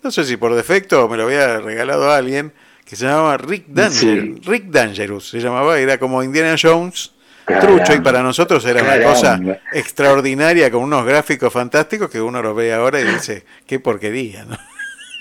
no 0.04 0.12
sé 0.12 0.24
si 0.24 0.38
por 0.38 0.56
defecto 0.56 1.08
me 1.10 1.18
lo 1.18 1.24
había 1.24 1.60
regalado 1.60 2.10
a 2.12 2.18
alguien, 2.18 2.54
que 2.86 2.96
se 2.96 3.06
llamaba 3.06 3.38
Rick 3.38 3.66
Dangerous. 3.68 4.46
Rick 4.46 4.66
Dangerous 4.66 5.30
se 5.30 5.40
llamaba, 5.40 5.80
era 5.80 5.98
como 5.98 6.24
Indiana 6.24 6.56
Jones. 6.62 7.12
trucho 7.60 7.94
y 7.94 8.00
para 8.00 8.24
nosotros 8.24 8.64
era 8.66 8.84
una 8.84 9.04
cosa 9.04 9.40
extraordinaria 9.74 10.72
con 10.72 10.84
unos 10.84 11.06
gráficos 11.06 11.52
fantásticos 11.52 12.10
que 12.10 12.22
uno 12.22 12.42
los 12.42 12.56
ve 12.56 12.74
ahora 12.74 13.00
y 13.02 13.04
dice, 13.06 13.44
qué 13.66 13.80
porquería, 13.80 14.46
¿no? 14.46 14.58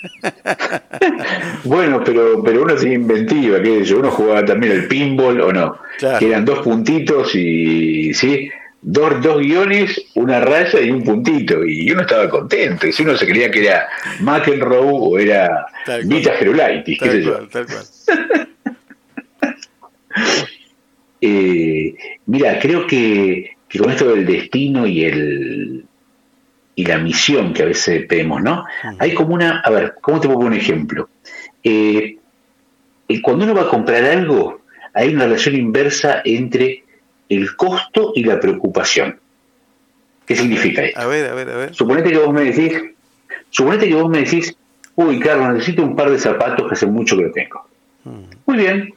bueno, 1.63 2.03
pero, 2.03 2.43
pero 2.43 2.61
uno 2.61 2.75
es 2.75 2.83
inventiva, 2.83 3.61
que 3.61 3.81
uno 3.93 4.11
jugaba 4.11 4.45
también 4.45 4.73
el 4.73 4.87
pinball 4.87 5.41
o 5.41 5.51
no, 5.51 5.77
que 5.97 6.27
eran 6.27 6.45
dos 6.45 6.59
puntitos 6.59 7.33
y 7.35 8.13
sí, 8.13 8.49
dos, 8.85 9.21
dos 9.21 9.39
guiones, 9.39 9.99
una 10.13 10.39
raya 10.39 10.79
y 10.79 10.91
un 10.91 11.03
puntito. 11.03 11.65
Y 11.65 11.91
uno 11.91 12.01
estaba 12.01 12.29
contento. 12.29 12.87
Y 12.87 12.93
si 12.93 13.03
uno 13.03 13.17
se 13.17 13.25
creía 13.25 13.49
que 13.49 13.65
era 13.65 13.87
McEnroe 14.19 14.91
o 14.91 15.17
era 15.17 15.65
Vita 16.05 16.33
Gerulaitis, 16.33 16.99
qué 16.99 17.11
sé 17.11 17.23
yo. 17.23 17.47
Tal 17.47 17.65
cual. 17.65 17.85
Eh, 21.27 21.95
mira, 22.27 22.59
creo 22.59 22.85
que, 22.85 23.55
con 23.79 23.89
esto 23.89 24.13
del 24.13 24.27
destino 24.27 24.85
y 24.85 25.05
el 25.05 25.85
y 26.75 26.85
la 26.85 26.99
misión 26.99 27.51
que 27.51 27.63
a 27.63 27.65
veces 27.65 28.07
vemos, 28.07 28.43
¿no? 28.43 28.63
Hay 28.99 29.15
como 29.15 29.33
una, 29.33 29.61
a 29.61 29.71
ver, 29.71 29.95
¿cómo 30.01 30.19
te 30.19 30.27
pongo 30.27 30.45
un 30.45 30.53
ejemplo? 30.53 31.09
Eh, 31.63 32.17
eh, 33.07 33.21
cuando 33.23 33.45
uno 33.45 33.55
va 33.55 33.63
a 33.63 33.69
comprar 33.69 34.03
algo, 34.03 34.61
hay 34.93 35.15
una 35.15 35.23
relación 35.25 35.55
inversa 35.55 36.21
entre 36.23 36.84
el 37.29 37.55
costo 37.55 38.11
y 38.15 38.23
la 38.23 38.39
preocupación. 38.39 39.19
¿Qué 40.25 40.35
significa 40.35 40.83
esto? 40.83 40.99
A 40.99 41.05
ver, 41.05 41.29
a 41.29 41.33
ver, 41.33 41.49
a 41.49 41.57
ver. 41.57 41.75
Suponete 41.75 42.09
que 42.11 42.17
vos 42.17 42.33
me 42.33 42.45
decís, 42.45 42.81
suponete 43.49 43.87
que 43.87 43.95
vos 43.95 44.09
me 44.09 44.19
decís, 44.19 44.55
uy, 44.95 45.19
Carlos, 45.19 45.53
necesito 45.53 45.83
un 45.83 45.95
par 45.95 46.09
de 46.09 46.19
zapatos 46.19 46.67
que 46.67 46.73
hace 46.73 46.87
mucho 46.87 47.15
que 47.17 47.23
lo 47.23 47.31
tengo. 47.31 47.67
Hmm. 48.03 48.23
Muy 48.45 48.57
bien. 48.57 48.93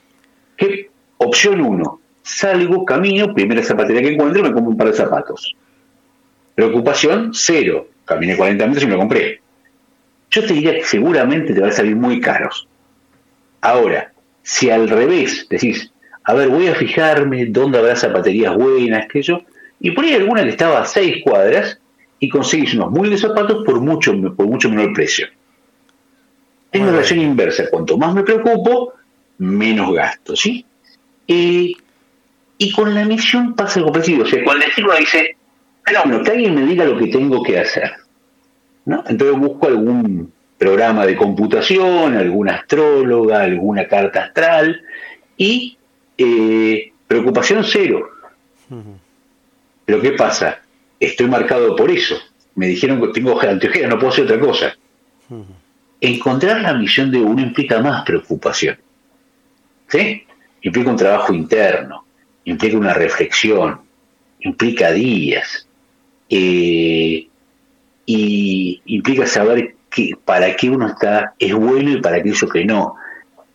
¿Qué? 0.56 0.90
Opción 1.18 1.60
uno. 1.60 2.00
Salgo, 2.22 2.84
camino, 2.84 3.34
primera 3.34 3.62
zapatería 3.62 4.02
que 4.02 4.14
encuentro, 4.14 4.42
me 4.42 4.52
compro 4.52 4.70
un 4.70 4.76
par 4.76 4.88
de 4.88 4.94
zapatos. 4.94 5.54
Preocupación, 6.54 7.30
cero. 7.34 7.88
Caminé 8.04 8.36
40 8.36 8.64
minutos 8.64 8.82
y 8.82 8.86
me 8.86 8.92
lo 8.92 8.98
compré. 8.98 9.40
Yo 10.30 10.46
te 10.46 10.52
diría 10.52 10.74
que 10.74 10.84
seguramente 10.84 11.54
te 11.54 11.60
va 11.60 11.68
a 11.68 11.72
salir 11.72 11.96
muy 11.96 12.20
caros. 12.20 12.66
Ahora, 13.60 14.12
si 14.42 14.70
al 14.70 14.88
revés 14.88 15.46
decís, 15.48 15.92
a 16.28 16.34
ver, 16.34 16.48
voy 16.48 16.66
a 16.66 16.74
fijarme 16.74 17.46
dónde 17.46 17.78
habrá 17.78 17.96
zapaterías 17.96 18.54
buenas, 18.54 19.08
que 19.08 19.22
yo, 19.22 19.40
y 19.80 19.92
por 19.92 20.04
ahí 20.04 20.12
alguna 20.12 20.44
que 20.44 20.50
estaba 20.50 20.82
a 20.82 20.84
seis 20.84 21.22
cuadras 21.24 21.78
y 22.18 22.28
conseguís 22.28 22.74
unos 22.74 22.90
muy 22.90 23.08
de 23.08 23.16
zapatos 23.16 23.64
por 23.64 23.80
mucho, 23.80 24.12
por 24.36 24.46
mucho 24.46 24.68
menor 24.68 24.92
precio. 24.92 25.26
Es 26.70 26.80
una 26.82 26.90
relación 26.90 27.20
inversa. 27.20 27.70
Cuanto 27.70 27.96
más 27.96 28.14
me 28.14 28.24
preocupo, 28.24 28.92
menos 29.38 29.94
gasto, 29.94 30.36
¿sí? 30.36 30.66
y 31.26 32.72
con 32.74 32.94
la 32.94 33.06
misión 33.06 33.54
pasa 33.54 33.80
algo 33.80 33.92
parecido. 33.92 34.24
O 34.24 34.26
sea, 34.26 34.44
cuando 34.44 34.64
el 34.64 34.68
destino 34.68 34.92
dice, 34.98 35.36
fenómeno, 35.82 36.22
que 36.22 36.30
alguien 36.30 36.54
me 36.54 36.66
diga 36.66 36.84
lo 36.84 36.98
que 36.98 37.06
tengo 37.06 37.42
que 37.42 37.58
hacer. 37.58 37.92
¿no? 38.84 39.02
Entonces 39.06 39.38
busco 39.38 39.66
algún, 39.66 40.30
programa 40.58 41.06
de 41.06 41.16
computación, 41.16 42.16
alguna 42.16 42.56
astróloga, 42.56 43.42
alguna 43.42 43.86
carta 43.86 44.24
astral 44.24 44.82
y 45.36 45.77
eh, 46.18 46.92
preocupación 47.06 47.64
cero. 47.64 48.10
Pero 49.84 50.00
¿qué 50.02 50.12
pasa? 50.12 50.60
Estoy 51.00 51.28
marcado 51.28 51.74
por 51.76 51.90
eso. 51.90 52.16
Me 52.56 52.66
dijeron 52.66 53.00
que 53.00 53.08
tengo 53.08 53.40
anteojeras, 53.40 53.88
no 53.88 53.98
puedo 53.98 54.12
hacer 54.12 54.24
otra 54.24 54.40
cosa. 54.40 54.76
Encontrar 56.00 56.60
la 56.60 56.74
misión 56.74 57.10
de 57.10 57.18
uno 57.18 57.40
implica 57.40 57.80
más 57.80 58.04
preocupación. 58.04 58.76
¿Sí? 59.88 60.24
Implica 60.60 60.90
un 60.90 60.96
trabajo 60.96 61.32
interno, 61.32 62.04
implica 62.44 62.76
una 62.76 62.92
reflexión, 62.92 63.80
implica 64.40 64.90
días. 64.90 65.66
Eh, 66.28 67.28
y 68.04 68.82
implica 68.86 69.26
saber 69.26 69.76
que, 69.90 70.14
para 70.24 70.54
qué 70.56 70.68
uno 70.68 70.88
está, 70.88 71.34
es 71.38 71.54
bueno 71.54 71.90
y 71.90 72.00
para 72.00 72.22
qué 72.22 72.30
eso 72.30 72.48
que 72.48 72.64
no. 72.64 72.96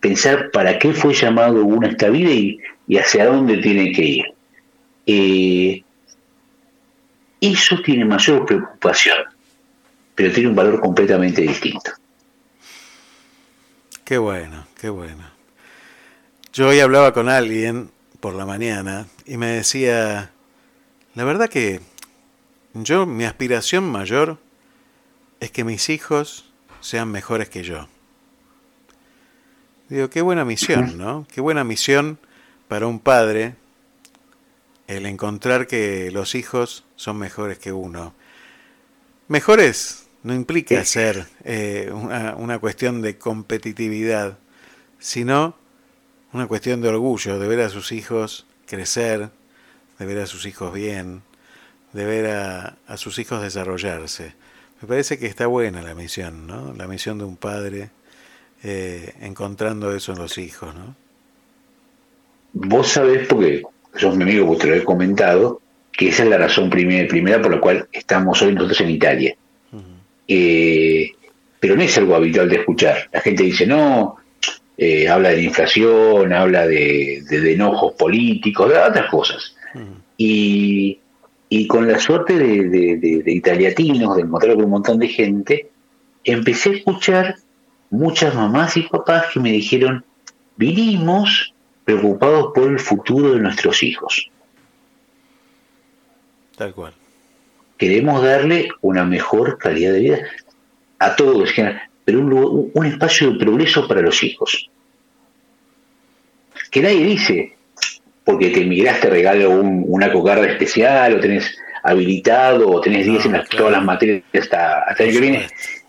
Pensar 0.04 0.50
para 0.50 0.78
qué 0.78 0.92
fue 0.92 1.14
llamado 1.14 1.64
uno 1.64 1.86
a 1.86 1.90
esta 1.90 2.10
vida 2.10 2.30
y, 2.30 2.60
hacia 2.98 3.24
dónde 3.24 3.56
tiene 3.56 3.90
que 3.90 4.02
ir. 4.04 4.24
Eh, 5.06 5.82
eso 7.40 7.80
tiene 7.82 8.04
mayor 8.04 8.44
preocupación, 8.44 9.16
pero 10.14 10.30
tiene 10.30 10.50
un 10.50 10.56
valor 10.56 10.78
completamente 10.78 11.40
distinto. 11.40 11.90
Qué 14.04 14.18
bueno, 14.18 14.66
qué 14.78 14.90
bueno. 14.90 15.24
Yo 16.52 16.68
hoy 16.68 16.80
hablaba 16.80 17.14
con 17.14 17.30
alguien 17.30 17.90
por 18.20 18.34
la 18.34 18.44
mañana 18.44 19.06
y 19.24 19.38
me 19.38 19.46
decía, 19.46 20.32
la 21.14 21.24
verdad 21.24 21.48
que 21.48 21.80
yo, 22.74 23.06
mi 23.06 23.24
aspiración 23.24 23.84
mayor 23.90 24.36
es 25.40 25.50
que 25.50 25.64
mis 25.64 25.88
hijos 25.88 26.52
sean 26.82 27.10
mejores 27.10 27.48
que 27.48 27.62
yo. 27.62 27.88
Digo, 29.88 30.08
qué 30.08 30.22
buena 30.22 30.44
misión, 30.44 30.96
¿no? 30.96 31.26
Qué 31.32 31.40
buena 31.40 31.62
misión 31.62 32.18
para 32.68 32.86
un 32.86 33.00
padre 33.00 33.54
el 34.86 35.04
encontrar 35.06 35.66
que 35.66 36.10
los 36.10 36.34
hijos 36.34 36.84
son 36.96 37.18
mejores 37.18 37.58
que 37.58 37.72
uno. 37.72 38.14
Mejores 39.28 40.06
no 40.22 40.34
implica 40.34 40.82
ser 40.86 41.26
eh, 41.44 41.90
una, 41.92 42.34
una, 42.36 42.58
cuestión 42.58 43.02
de 43.02 43.18
competitividad, 43.18 44.38
sino 44.98 45.54
una 46.32 46.46
cuestión 46.46 46.80
de 46.80 46.88
orgullo, 46.88 47.38
de 47.38 47.46
ver 47.46 47.60
a 47.60 47.68
sus 47.68 47.92
hijos 47.92 48.46
crecer, 48.66 49.30
de 49.98 50.06
ver 50.06 50.18
a 50.18 50.26
sus 50.26 50.46
hijos 50.46 50.72
bien, 50.72 51.22
de 51.92 52.04
ver 52.06 52.30
a, 52.30 52.78
a 52.86 52.96
sus 52.96 53.18
hijos 53.18 53.42
desarrollarse. 53.42 54.34
Me 54.80 54.88
parece 54.88 55.18
que 55.18 55.26
está 55.26 55.46
buena 55.46 55.82
la 55.82 55.94
misión, 55.94 56.46
¿no? 56.46 56.72
La 56.72 56.86
misión 56.86 57.18
de 57.18 57.24
un 57.24 57.36
padre 57.36 57.90
eh, 58.64 59.12
encontrando 59.20 59.94
eso 59.94 60.12
en 60.12 60.18
los 60.18 60.38
hijos, 60.38 60.74
¿no? 60.74 60.96
Vos 62.52 62.88
sabés, 62.88 63.26
porque 63.26 63.62
sos 63.94 64.16
mi 64.16 64.22
amigo, 64.24 64.46
vos 64.46 64.58
te 64.58 64.68
lo 64.68 64.74
he 64.74 64.84
comentado, 64.84 65.60
que 65.92 66.08
esa 66.08 66.24
es 66.24 66.30
la 66.30 66.38
razón 66.38 66.70
primera, 66.70 67.06
primera 67.08 67.42
por 67.42 67.52
la 67.52 67.60
cual 67.60 67.88
estamos 67.92 68.40
hoy 68.42 68.54
nosotros 68.54 68.80
en 68.80 68.90
Italia. 68.90 69.36
Eh, 70.26 71.12
pero 71.60 71.76
no 71.76 71.82
es 71.82 71.96
algo 71.98 72.14
habitual 72.14 72.48
de 72.48 72.56
escuchar. 72.56 73.08
La 73.12 73.20
gente 73.20 73.42
dice, 73.42 73.66
no, 73.66 74.16
eh, 74.76 75.08
habla 75.08 75.30
de 75.30 75.42
inflación, 75.42 76.32
habla 76.32 76.66
de, 76.66 77.22
enojos 77.30 77.94
políticos, 77.94 78.70
de 78.70 78.78
otras 78.78 79.10
cosas. 79.10 79.56
Y 80.16 80.98
y 81.56 81.68
con 81.68 81.86
la 81.86 82.00
suerte 82.00 82.36
de, 82.36 83.22
italiatinos, 83.26 84.16
de 84.16 84.22
encontrar 84.22 84.56
con 84.56 84.64
un 84.64 84.70
montón 84.72 84.98
de 84.98 85.06
gente, 85.06 85.70
empecé 86.24 86.70
a 86.70 86.72
escuchar 86.72 87.36
muchas 87.90 88.34
mamás 88.34 88.76
y 88.76 88.82
papás 88.82 89.26
que 89.32 89.40
me 89.40 89.52
dijeron, 89.52 90.04
vinimos 90.56 91.54
preocupados 91.84 92.52
por 92.54 92.70
el 92.70 92.78
futuro 92.78 93.32
de 93.32 93.40
nuestros 93.40 93.82
hijos. 93.82 94.30
Tal 96.56 96.72
cual. 96.72 96.92
Queremos 97.76 98.22
darle 98.22 98.68
una 98.80 99.04
mejor 99.04 99.58
calidad 99.58 99.92
de 99.92 100.00
vida 100.00 100.18
a 100.98 101.16
todos, 101.16 101.50
pero 102.04 102.20
un, 102.20 102.70
un 102.72 102.86
espacio 102.86 103.32
de 103.32 103.38
progreso 103.38 103.86
para 103.88 104.00
los 104.00 104.22
hijos. 104.22 104.70
Que 106.70 106.80
nadie 106.80 107.04
dice, 107.04 107.56
porque 108.24 108.50
te 108.50 108.62
emigraste 108.62 109.10
regalo 109.10 109.50
un, 109.50 109.84
una 109.86 110.12
cocarda 110.12 110.46
especial 110.46 111.14
o 111.14 111.20
tenés 111.20 111.56
habilitado 111.82 112.70
o 112.70 112.80
tenés 112.80 113.06
10 113.06 113.26
en 113.26 113.42
todas 113.56 113.72
las 113.72 113.84
materias 113.84 114.22
hasta, 114.32 114.80
hasta 114.80 115.04
el 115.04 115.12
que 115.12 115.20
viene. 115.20 115.46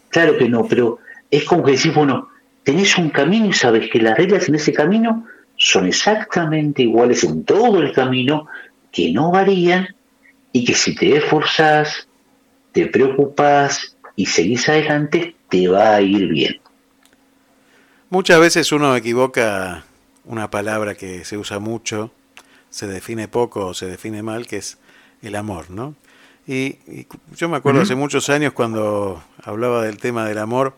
Claro 0.10 0.38
que 0.38 0.50
no, 0.50 0.68
pero 0.68 1.00
es 1.38 1.46
como 1.46 1.64
que 1.64 1.74
decís, 1.74 1.94
bueno, 1.94 2.30
tenés 2.64 2.98
un 2.98 3.10
camino 3.10 3.48
y 3.48 3.54
sabes 3.54 3.90
que 3.90 4.00
las 4.00 4.18
reglas 4.18 4.48
en 4.50 4.56
ese 4.56 4.74
camino 4.74 5.26
son 5.58 5.88
exactamente 5.88 6.84
iguales 6.84 7.24
en 7.24 7.44
todo 7.44 7.82
el 7.82 7.94
camino, 7.94 8.48
que 8.92 9.12
no 9.12 9.32
varían 9.32 9.96
y 10.52 10.66
que 10.66 10.74
si 10.74 10.96
te 10.96 11.18
esforzás, 11.18 12.08
te 12.72 12.88
preocupás 12.88 13.98
y 14.16 14.26
seguís 14.26 14.68
adelante, 14.70 15.36
te 15.50 15.68
va 15.68 15.96
a 15.96 16.02
ir 16.02 16.28
bien. 16.28 16.60
Muchas 18.10 18.40
veces 18.40 18.72
uno 18.72 18.96
equivoca 18.96 19.84
una 20.26 20.50
palabra 20.50 20.96
que 20.96 21.26
se 21.26 21.38
usa 21.38 21.60
mucho 21.60 22.12
se 22.76 22.88
define 22.88 23.30
poco 23.30 23.68
o 23.68 23.74
se 23.74 23.86
define 23.86 24.22
mal, 24.22 24.48
que 24.48 24.58
es 24.58 24.78
el 25.22 25.38
amor, 25.38 25.70
¿no? 25.72 25.96
Y, 26.46 26.76
yo 27.34 27.48
me 27.48 27.56
acuerdo 27.56 27.82
hace 27.82 27.96
muchos 27.96 28.30
años 28.30 28.52
cuando 28.52 29.24
hablaba 29.42 29.82
del 29.84 29.98
tema 29.98 30.26
del 30.26 30.40
amor, 30.40 30.76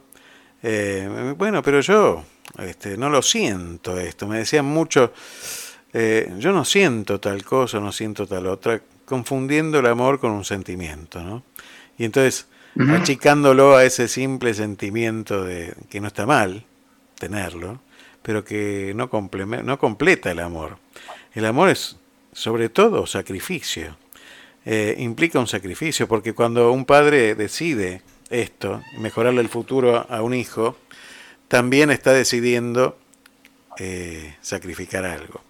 eh, 0.63 1.33
bueno, 1.37 1.61
pero 1.61 1.81
yo 1.81 2.23
este, 2.59 2.97
no 2.97 3.09
lo 3.09 3.21
siento 3.21 3.99
esto, 3.99 4.27
me 4.27 4.39
decían 4.39 4.65
mucho, 4.65 5.13
eh, 5.93 6.33
yo 6.37 6.51
no 6.51 6.65
siento 6.65 7.19
tal 7.19 7.43
cosa, 7.43 7.79
no 7.79 7.91
siento 7.91 8.27
tal 8.27 8.47
otra, 8.47 8.81
confundiendo 9.05 9.79
el 9.79 9.85
amor 9.85 10.19
con 10.19 10.31
un 10.31 10.45
sentimiento, 10.45 11.21
¿no? 11.21 11.43
Y 11.97 12.05
entonces, 12.05 12.47
achicándolo 12.89 13.75
a 13.75 13.83
ese 13.83 14.07
simple 14.07 14.53
sentimiento 14.53 15.43
de 15.43 15.73
que 15.89 15.99
no 15.99 16.07
está 16.07 16.27
mal 16.27 16.63
tenerlo, 17.17 17.81
pero 18.21 18.43
que 18.43 18.93
no, 18.95 19.09
no 19.63 19.79
completa 19.79 20.31
el 20.31 20.39
amor. 20.39 20.77
El 21.33 21.45
amor 21.45 21.69
es 21.69 21.97
sobre 22.33 22.69
todo 22.69 23.07
sacrificio. 23.07 23.97
Eh, 24.65 24.95
implica 24.99 25.39
un 25.39 25.47
sacrificio, 25.47 26.07
porque 26.07 26.33
cuando 26.33 26.71
un 26.71 26.85
padre 26.85 27.35
decide 27.35 28.01
esto, 28.29 28.81
mejorarle 28.99 29.41
el 29.41 29.49
futuro 29.49 30.05
a 30.09 30.21
un 30.21 30.33
hijo, 30.33 30.77
también 31.47 31.91
está 31.91 32.13
decidiendo 32.13 32.97
eh, 33.79 34.35
sacrificar 34.41 35.05
algo. 35.05 35.41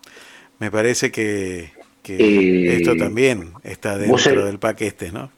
Me 0.59 0.71
parece 0.71 1.11
que, 1.11 1.71
eh, 2.07 2.77
esto 2.77 2.95
también 2.95 3.53
está 3.63 3.97
dentro 3.97 4.45
del 4.45 4.59
paquete, 4.59 5.11
¿no? 5.11 5.31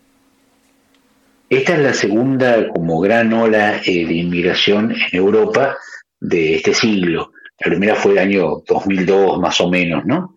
Esta 1.49 1.73
es 1.73 1.79
la 1.79 1.93
segunda 1.93 2.67
como 2.69 2.99
gran 2.99 3.33
ola 3.33 3.81
de 3.83 3.91
inmigración 3.91 4.91
en 4.91 5.17
Europa 5.17 5.77
de 6.19 6.55
este 6.55 6.75
siglo. 6.75 7.31
La 7.59 7.67
primera 7.71 7.95
fue 7.95 8.11
el 8.11 8.19
año 8.19 8.61
2002 8.67 9.39
más 9.39 9.59
o 9.59 9.69
menos, 9.69 10.05
¿no? 10.05 10.35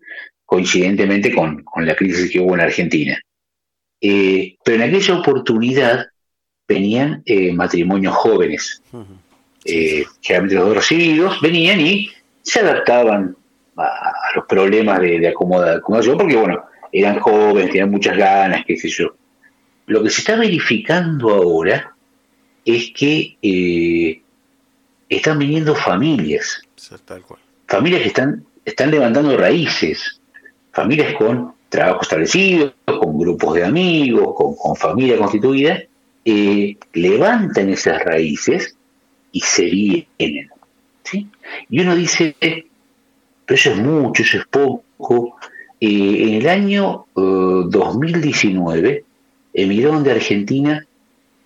coincidentemente 0.53 1.33
con, 1.33 1.65
la 1.77 1.95
crisis 1.95 2.31
que 2.31 2.39
hubo 2.39 2.53
en 2.53 2.61
Argentina. 2.61 3.19
Eh, 3.99 4.55
pero 4.63 4.83
en 4.83 4.89
aquella 4.89 5.17
oportunidad 5.17 6.05
venían 6.73 7.21
eh, 7.25 7.53
matrimonios 7.53 8.15
jóvenes, 8.15 8.81
eh, 9.65 10.05
generalmente 10.21 10.55
los 10.55 10.65
dos 10.67 10.77
recibidos, 10.77 11.41
venían 11.41 11.79
y 11.79 12.09
se 12.41 12.59
adaptaban 12.59 13.35
a, 13.77 14.13
los 14.35 14.45
problemas 14.45 14.99
de, 14.99 15.27
acomodación, 15.27 16.17
porque 16.17 16.35
bueno, 16.35 16.63
eran 16.91 17.19
jóvenes, 17.19 17.71
tenían 17.71 17.91
muchas 17.91 18.17
ganas, 18.17 18.63
qué 18.65 18.77
sé 18.77 18.89
yo. 18.89 19.15
Lo 19.85 20.03
que 20.03 20.09
se 20.09 20.21
está 20.21 20.35
verificando 20.35 21.29
ahora 21.33 21.93
es 22.65 22.91
que 22.91 24.21
están 25.09 25.39
viniendo 25.39 25.75
familias. 25.75 26.61
Familias 27.67 28.01
que 28.01 28.07
están, 28.07 28.45
están 28.65 28.91
levantando 28.91 29.35
raíces 29.37 30.21
familias 30.73 31.13
con 31.15 31.53
trabajo 31.69 32.01
establecido, 32.01 32.73
con 32.85 33.17
grupos 33.17 33.55
de 33.55 33.63
amigos, 33.63 34.35
con, 34.35 34.75
familia 34.75 35.17
constituida, 35.17 35.81
eh, 36.25 36.77
levantan 36.93 37.69
esas 37.69 38.03
raíces 38.03 38.75
y 39.31 39.41
se 39.41 39.63
vienen. 39.65 40.49
¿sí? 41.03 41.27
Y 41.69 41.81
uno 41.81 41.95
dice, 41.95 42.35
pero 42.39 43.55
eso 43.55 43.71
es 43.71 43.77
mucho, 43.77 44.23
eso 44.23 44.37
es 44.37 44.45
poco. 44.45 45.37
Eh, 45.79 46.23
en 46.23 46.33
el 46.35 46.47
año 46.47 47.07
2019 47.13 48.89
eh, 48.89 49.03
emigraron 49.53 50.03
de 50.03 50.11
Argentina 50.11 50.85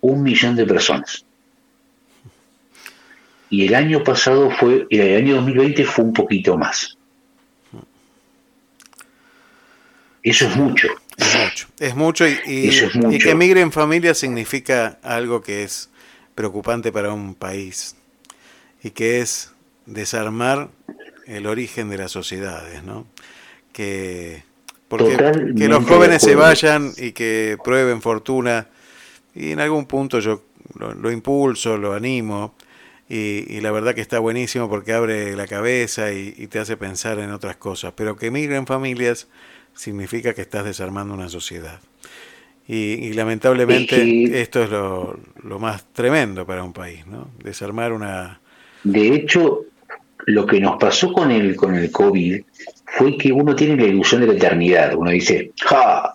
un 0.00 0.22
millón 0.22 0.54
de 0.54 0.66
personas. 0.66 1.24
Y 3.50 3.66
el 3.66 3.74
año 3.74 4.04
pasado 4.04 4.50
fue, 4.50 4.86
el 4.90 5.16
año 5.16 5.36
2020 5.36 5.84
fue 5.84 6.04
un 6.04 6.12
poquito 6.12 6.56
más. 6.56 6.96
Eso 10.22 10.46
es 10.46 10.56
mucho. 10.56 10.88
Es 11.18 11.34
mucho. 11.34 11.68
Es 11.78 11.96
mucho 11.96 12.26
y, 12.26 13.18
que 13.18 13.30
emigre 13.30 13.60
en 13.60 13.72
familia 13.72 14.14
significa 14.14 14.98
algo 15.02 15.42
que 15.42 15.64
es 15.64 15.90
preocupante 16.34 16.92
para 16.92 17.12
un 17.12 17.34
país 17.34 17.96
y 18.82 18.90
que 18.90 19.20
es 19.20 19.52
desarmar 19.86 20.68
el 21.26 21.46
origen 21.46 21.90
de 21.90 21.98
las 21.98 22.12
sociedades, 22.12 22.84
¿no? 22.84 23.06
Que, 23.72 24.44
porque, 24.86 25.16
que 25.56 25.68
los 25.68 25.84
jóvenes 25.84 26.22
se 26.22 26.36
vayan 26.36 26.92
y 26.96 27.12
que 27.12 27.58
prueben 27.62 28.00
fortuna 28.00 28.68
y 29.34 29.50
en 29.52 29.60
algún 29.60 29.86
punto 29.86 30.20
yo 30.20 30.44
lo, 30.74 31.10
impulso, 31.10 31.76
lo 31.76 31.94
animo 31.94 32.54
y, 33.08 33.60
la 33.60 33.72
verdad 33.72 33.94
que 33.94 34.00
está 34.00 34.20
buenísimo 34.20 34.68
porque 34.68 34.92
abre 34.92 35.34
la 35.34 35.46
cabeza 35.46 36.12
y, 36.12 36.34
y 36.36 36.46
te 36.46 36.60
hace 36.60 36.76
pensar 36.76 37.18
en 37.18 37.30
otras 37.32 37.56
cosas, 37.56 37.92
pero 37.96 38.16
que 38.16 38.30
migren 38.30 38.66
familias 38.66 39.26
significa 39.78 40.34
que 40.34 40.42
estás 40.42 40.64
desarmando 40.64 41.14
una 41.14 41.28
sociedad. 41.28 41.80
Y, 42.66 43.14
lamentablemente 43.14 44.42
esto 44.42 44.62
es 44.62 44.68
lo, 44.68 45.18
lo, 45.42 45.58
más 45.58 45.86
tremendo 45.94 46.44
para 46.44 46.62
un 46.62 46.74
país, 46.74 47.06
¿no? 47.06 47.30
Desarmar 47.42 47.94
una... 47.94 48.40
De 48.84 49.14
hecho, 49.14 49.64
lo 50.26 50.44
que 50.44 50.60
nos 50.60 50.76
pasó 50.78 51.10
con 51.10 51.30
el, 51.30 51.56
con 51.56 51.74
el 51.74 51.90
COVID 51.90 52.42
fue 52.84 53.16
que 53.16 53.32
uno 53.32 53.56
tiene 53.56 53.76
la 53.76 53.86
ilusión 53.86 54.20
de 54.20 54.26
la 54.26 54.34
eternidad. 54.34 54.94
Uno 54.94 55.10
dice, 55.10 55.52
ja, 55.64 56.12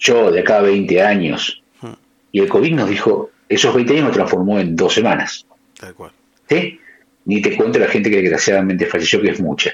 yo 0.00 0.30
de 0.30 0.40
acá 0.40 0.58
a 0.58 0.62
20 0.62 1.00
años. 1.00 1.62
Hmm. 1.80 1.94
Y 2.32 2.40
el 2.40 2.48
COVID 2.48 2.74
nos 2.74 2.90
dijo, 2.90 3.30
esos 3.48 3.74
20 3.74 3.92
años 3.94 4.04
nos 4.04 4.14
transformó 4.14 4.58
en 4.58 4.76
dos 4.76 4.92
semanas. 4.92 5.46
Tal 5.80 5.94
cual. 5.94 6.12
¿Sí? 6.50 6.78
Ni 7.24 7.40
te 7.40 7.56
cuento 7.56 7.78
la 7.78 7.88
gente 7.88 8.10
que 8.10 8.16
desgraciadamente 8.16 8.84
falleció, 8.84 9.22
que 9.22 9.30
es 9.30 9.40
mucha. 9.40 9.72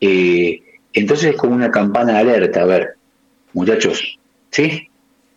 Eh, 0.00 0.62
entonces 0.96 1.30
es 1.30 1.36
como 1.36 1.54
una 1.54 1.70
campana 1.70 2.14
de 2.14 2.18
alerta, 2.18 2.62
a 2.62 2.64
ver, 2.64 2.96
muchachos, 3.52 4.18
¿sí? 4.50 4.88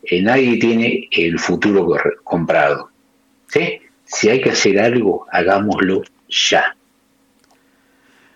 Eh, 0.04 0.22
nadie 0.22 0.58
tiene 0.58 1.08
el 1.12 1.38
futuro 1.38 1.88
comprado. 2.24 2.90
¿sí? 3.48 3.80
Si 4.06 4.30
hay 4.30 4.42
que 4.42 4.52
hacer 4.52 4.80
algo, 4.80 5.28
hagámoslo 5.32 6.04
ya. 6.30 6.76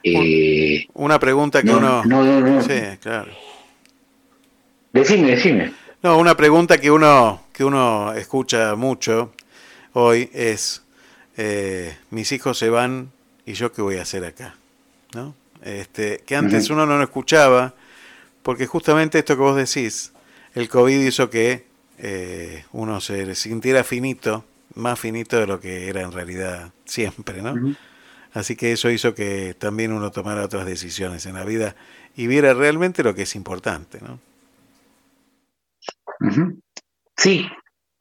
Eh, 0.03 0.85
una 0.93 1.17
pregunta 1.17 1.63
que 1.63 1.71
uno... 1.71 2.03
No, 2.03 2.23
no, 2.23 2.41
no. 2.41 2.61
Sí, 2.61 2.73
claro. 3.01 3.31
Decime, 4.91 5.31
decime. 5.31 5.73
No, 6.01 6.17
una 6.17 6.35
pregunta 6.35 6.77
que 6.77 6.91
uno, 6.91 7.43
que 7.53 7.63
uno 7.63 8.13
escucha 8.13 8.75
mucho 8.75 9.31
hoy 9.93 10.29
es, 10.33 10.83
eh, 11.37 11.95
mis 12.09 12.33
hijos 12.33 12.57
se 12.57 12.69
van 12.69 13.11
y 13.45 13.53
yo 13.53 13.71
qué 13.71 13.81
voy 13.81 13.95
a 13.95 14.01
hacer 14.01 14.25
acá, 14.25 14.55
¿no? 15.13 15.33
Este, 15.63 16.23
que 16.25 16.35
antes 16.35 16.69
uno 16.69 16.85
no 16.85 16.97
lo 16.97 17.03
escuchaba, 17.03 17.73
porque 18.41 18.67
justamente 18.67 19.19
esto 19.19 19.35
que 19.35 19.41
vos 19.41 19.55
decís, 19.55 20.13
el 20.53 20.69
COVID 20.69 20.99
hizo 20.99 21.29
que 21.29 21.65
eh, 21.97 22.65
uno 22.73 22.99
se 22.99 23.33
sintiera 23.35 23.83
finito, 23.83 24.45
más 24.75 24.99
finito 24.99 25.39
de 25.39 25.47
lo 25.47 25.59
que 25.59 25.87
era 25.87 26.01
en 26.01 26.11
realidad 26.11 26.71
siempre, 26.85 27.41
¿no? 27.41 27.75
Así 28.33 28.55
que 28.55 28.71
eso 28.71 28.89
hizo 28.89 29.13
que 29.13 29.55
también 29.57 29.93
uno 29.93 30.11
tomara 30.11 30.43
otras 30.43 30.65
decisiones 30.65 31.25
en 31.25 31.35
la 31.35 31.45
vida 31.45 31.75
y 32.15 32.27
viera 32.27 32.53
realmente 32.53 33.03
lo 33.03 33.13
que 33.13 33.23
es 33.23 33.35
importante, 33.35 33.99
¿no? 34.01 34.19
Sí, 37.15 37.45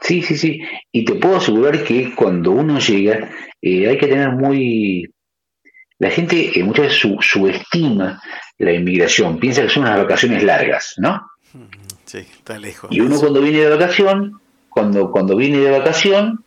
sí, 0.01 0.23
sí, 0.23 0.37
sí. 0.37 0.61
Y 0.91 1.05
te 1.05 1.15
puedo 1.17 1.37
asegurar 1.37 1.85
que 1.85 2.15
cuando 2.15 2.53
uno 2.53 2.79
llega, 2.79 3.31
eh, 3.61 3.89
hay 3.89 3.99
que 3.99 4.07
tener 4.07 4.31
muy 4.31 5.13
la 6.03 6.11
gente 6.11 6.59
eh, 6.59 6.65
muchas 6.65 6.87
veces 6.87 7.01
subestima 7.21 8.21
la 8.59 8.73
inmigración, 8.73 9.39
piensa 9.39 9.63
que 9.63 9.69
son 9.69 9.85
unas 9.85 9.99
vacaciones 9.99 10.43
largas, 10.43 10.95
¿no? 10.97 11.31
Sí, 12.07 12.19
está 12.19 12.59
lejos. 12.59 12.91
Y 12.91 12.99
uno 12.99 13.21
cuando 13.21 13.41
viene 13.41 13.61
de 13.61 13.69
vacación, 13.69 14.41
cuando, 14.69 15.13
cuando 15.13 15.37
viene 15.37 15.59
de 15.59 15.71
vacación, 15.71 16.43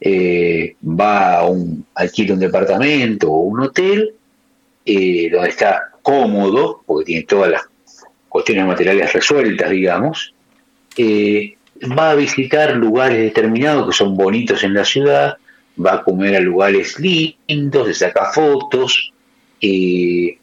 eh, 0.00 0.74
va 0.82 1.38
a 1.38 1.46
un, 1.46 1.86
alquila 1.94 2.34
un 2.34 2.40
departamento 2.40 3.30
o 3.30 3.42
un 3.42 3.60
hotel, 3.60 4.12
eh, 4.84 5.30
donde 5.30 5.50
está 5.50 5.92
cómodo, 6.02 6.82
porque 6.84 7.04
tiene 7.04 7.22
todas 7.26 7.52
las 7.52 7.62
cuestiones 8.28 8.66
materiales 8.66 9.12
resueltas, 9.12 9.70
digamos, 9.70 10.34
va 11.96 12.10
a 12.10 12.14
visitar 12.16 12.74
lugares 12.74 13.18
determinados 13.18 13.86
que 13.86 13.92
son 13.92 14.16
bonitos 14.16 14.64
en 14.64 14.74
la 14.74 14.84
ciudad, 14.84 15.36
va 15.84 15.94
a 15.94 16.02
comer 16.02 16.36
a 16.36 16.40
lugares 16.40 16.98
lindos, 16.98 17.88
se 17.88 17.94
saca 17.94 18.32
fotos, 18.32 19.12
eh, 19.60 20.38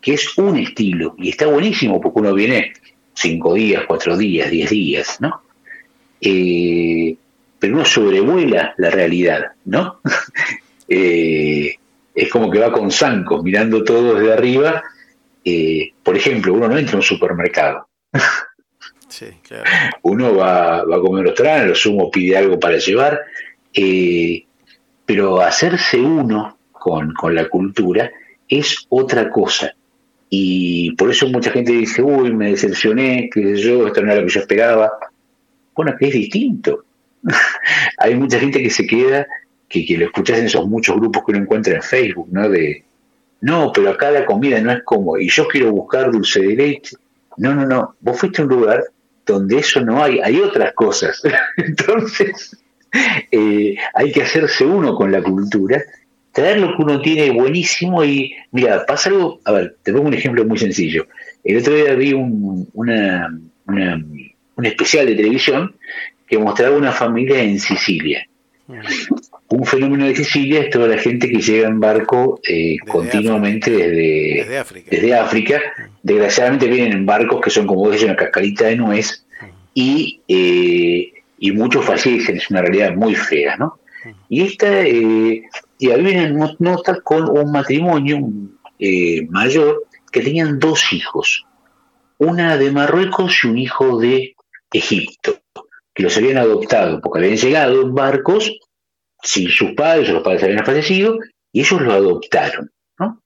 que 0.00 0.14
es 0.14 0.38
un 0.38 0.58
estilo, 0.58 1.14
y 1.18 1.30
está 1.30 1.46
buenísimo 1.46 2.00
porque 2.00 2.20
uno 2.20 2.34
viene 2.34 2.72
cinco 3.14 3.54
días, 3.54 3.84
cuatro 3.86 4.16
días, 4.16 4.50
diez 4.50 4.70
días, 4.70 5.20
¿no? 5.20 5.42
Eh, 6.20 7.16
pero 7.58 7.74
uno 7.74 7.84
sobrevuela 7.84 8.74
la 8.76 8.90
realidad, 8.90 9.52
¿no? 9.64 10.00
Eh, 10.90 11.74
es 12.14 12.30
como 12.30 12.50
que 12.50 12.60
va 12.60 12.72
con 12.72 12.90
zancos 12.90 13.42
mirando 13.42 13.84
todo 13.84 14.14
desde 14.14 14.32
arriba. 14.32 14.82
por 16.02 16.16
ejemplo, 16.16 16.54
uno 16.54 16.66
no 16.66 16.78
entra 16.78 16.94
a 16.94 16.96
un 16.96 17.02
supermercado. 17.02 17.86
Sí, 19.08 19.26
claro. 19.42 19.64
Uno 20.02 20.36
va, 20.36 20.84
va 20.84 20.96
a 20.96 21.00
comer 21.00 21.24
los 21.24 21.66
lo 21.66 21.74
sumo 21.74 22.10
pide 22.10 22.36
algo 22.36 22.60
para 22.60 22.76
llevar, 22.76 23.20
eh, 23.74 24.44
pero 25.06 25.40
hacerse 25.40 25.98
uno 25.98 26.58
con, 26.72 27.14
la 27.34 27.48
cultura 27.48 28.10
es 28.48 28.86
otra 28.88 29.30
cosa. 29.30 29.74
Y 30.30 30.92
por 30.92 31.10
eso 31.10 31.28
mucha 31.28 31.50
gente 31.50 31.72
dice, 31.72 32.02
uy, 32.02 32.32
me 32.32 32.50
decepcioné, 32.50 33.30
que 33.32 33.56
yo, 33.56 33.86
esto 33.86 34.02
no 34.02 34.12
era 34.12 34.20
lo 34.20 34.26
que 34.26 34.32
yo 34.34 34.40
esperaba. 34.40 34.90
Bueno, 35.74 35.94
que 35.98 36.08
es 36.08 36.12
distinto. 36.12 36.84
Hay 37.98 38.14
mucha 38.14 38.38
gente 38.38 38.62
que 38.62 38.70
se 38.70 38.86
queda, 38.86 39.26
que, 39.68 39.84
que 39.86 39.96
lo 39.96 40.06
escuchas 40.06 40.38
en 40.38 40.46
esos 40.46 40.66
muchos 40.66 40.96
grupos 40.96 41.24
que 41.24 41.32
uno 41.32 41.42
encuentra 41.42 41.74
en 41.74 41.82
Facebook, 41.82 42.28
¿no? 42.30 42.48
De, 42.48 42.84
no, 43.40 43.72
pero 43.72 43.90
acá 43.90 44.10
la 44.10 44.26
comida 44.26 44.60
no 44.60 44.72
es 44.72 44.82
como, 44.82 45.16
y 45.18 45.28
yo 45.28 45.46
quiero 45.46 45.70
buscar 45.70 46.10
dulce 46.10 46.40
de 46.40 46.56
leche. 46.56 46.96
No, 47.36 47.54
no, 47.54 47.66
no, 47.66 47.94
vos 48.00 48.18
fuiste 48.18 48.42
a 48.42 48.44
un 48.44 48.50
lugar 48.50 48.84
donde 49.24 49.58
eso 49.58 49.80
no 49.80 50.02
hay, 50.02 50.18
hay 50.18 50.40
otras 50.40 50.72
cosas. 50.74 51.22
Entonces, 51.56 52.56
eh, 53.30 53.76
hay 53.94 54.12
que 54.12 54.22
hacerse 54.22 54.64
uno 54.64 54.94
con 54.94 55.12
la 55.12 55.22
cultura, 55.22 55.82
traer 56.32 56.60
lo 56.60 56.76
que 56.76 56.82
uno 56.82 57.00
tiene 57.00 57.30
buenísimo 57.30 58.04
y, 58.04 58.34
mira, 58.52 58.86
pasa 58.86 59.10
algo, 59.10 59.40
a 59.44 59.52
ver, 59.52 59.76
te 59.82 59.92
pongo 59.92 60.08
un 60.08 60.14
ejemplo 60.14 60.44
muy 60.44 60.58
sencillo. 60.58 61.06
El 61.44 61.58
otro 61.58 61.74
día 61.74 61.94
vi 61.94 62.12
un, 62.12 62.68
una, 62.74 63.28
un 63.66 64.66
especial 64.66 65.06
de 65.06 65.14
televisión 65.14 65.74
que 66.26 66.38
mostraba 66.38 66.76
una 66.76 66.92
familia 66.92 67.42
en 67.42 67.58
Sicilia. 67.58 68.26
Un 69.48 69.64
fenómeno 69.64 70.06
de 70.06 70.14
Sicilia 70.14 70.60
es 70.60 70.70
toda 70.70 70.88
la 70.88 70.98
gente 70.98 71.28
que 71.28 71.40
llega 71.40 71.68
en 71.68 71.80
barco 71.80 72.38
eh, 72.46 72.76
continuamente 72.86 73.70
desde, 73.70 74.46
desde, 74.90 75.14
África. 75.14 75.60
Desgraciadamente 76.02 76.66
vienen 76.66 76.92
en 76.92 77.06
barcos 77.06 77.40
que 77.40 77.48
son 77.48 77.66
como 77.66 77.82
una 77.82 78.16
cascarita 78.16 78.66
de 78.66 78.76
nuez 78.76 79.24
y 79.72 80.20
eh, 80.28 81.17
y 81.38 81.52
muchos 81.52 81.84
fallecen, 81.84 82.36
es 82.36 82.50
una 82.50 82.62
realidad 82.62 82.94
muy 82.94 83.14
fea, 83.14 83.56
¿no? 83.56 83.78
Y 84.28 84.42
esta, 84.42 84.82
eh, 84.86 85.42
y 85.78 85.90
había 85.90 86.32
una 86.32 86.54
nota 86.58 87.00
con 87.00 87.28
un 87.28 87.52
matrimonio 87.52 88.20
eh, 88.78 89.26
mayor 89.28 89.86
que 90.10 90.22
tenían 90.22 90.58
dos 90.58 90.92
hijos, 90.92 91.46
una 92.18 92.56
de 92.56 92.70
Marruecos 92.70 93.40
y 93.42 93.48
un 93.48 93.58
hijo 93.58 93.98
de 93.98 94.34
Egipto, 94.72 95.40
que 95.94 96.02
los 96.02 96.16
habían 96.16 96.38
adoptado 96.38 97.00
porque 97.00 97.20
habían 97.20 97.36
llegado 97.36 97.82
en 97.82 97.94
barcos 97.94 98.58
sin 99.22 99.48
sus 99.48 99.72
padres, 99.72 100.08
o 100.10 100.14
los 100.14 100.22
padres 100.22 100.44
habían 100.44 100.64
fallecido, 100.64 101.18
y 101.52 101.60
ellos 101.60 101.80
lo 101.80 101.92
adoptaron, 101.92 102.70
¿no? 102.98 103.22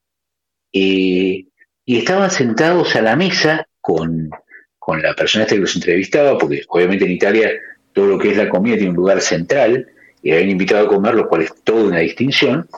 Eh, 0.73 1.47
y 1.85 1.99
estaban 1.99 2.31
sentados 2.31 2.97
a 2.97 3.03
la 3.03 3.17
mesa 3.17 3.67
con, 3.81 4.31
con 4.79 5.03
la 5.03 5.15
persona 5.15 5.45
esta 5.45 5.55
que 5.55 5.61
los 5.61 5.75
entrevistaba, 5.75 6.39
porque 6.39 6.63
obviamente 6.69 7.05
en 7.05 7.11
Italia 7.13 7.51
todo 7.93 8.07
lo 8.07 8.19
que 8.19 8.31
es 8.31 8.37
la 8.37 8.49
comida 8.49 8.77
tiene 8.77 8.91
un 8.91 8.97
lugar 8.97 9.21
central, 9.21 9.89
y 10.23 10.31
habían 10.31 10.51
invitado 10.51 10.87
a 10.87 10.89
comer, 10.89 11.15
lo 11.15 11.29
cual 11.29 11.43
es 11.43 11.53
toda 11.65 11.85
una 11.85 11.99
distinción, 11.99 12.69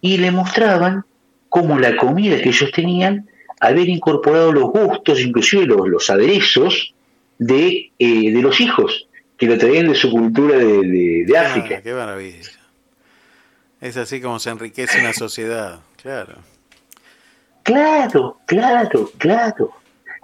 y 0.00 0.18
le 0.18 0.30
mostraban 0.30 1.04
cómo 1.48 1.78
la 1.78 1.96
comida 1.96 2.40
que 2.40 2.50
ellos 2.50 2.70
tenían, 2.72 3.28
haber 3.60 3.88
incorporado 3.88 4.52
los 4.52 4.70
gustos, 4.70 5.20
inclusive 5.20 5.66
los, 5.66 5.88
los 5.88 6.10
aderezos 6.10 6.94
de, 7.38 7.90
eh, 7.98 8.32
de 8.32 8.42
los 8.42 8.60
hijos, 8.60 9.08
que 9.36 9.46
lo 9.46 9.58
traían 9.58 9.88
de 9.88 9.94
su 9.94 10.10
cultura 10.10 10.56
de, 10.58 11.24
de, 11.26 11.38
África. 11.38 11.82
qué 11.82 11.92
maravilla. 11.92 12.38
Es 13.80 13.96
así 13.96 14.20
como 14.20 14.38
se 14.38 14.50
enriquece 14.50 15.00
una 15.00 15.12
sociedad, 15.12 15.80
claro. 16.00 16.34
Claro, 17.62 18.38
claro, 18.46 19.10
claro. 19.18 19.72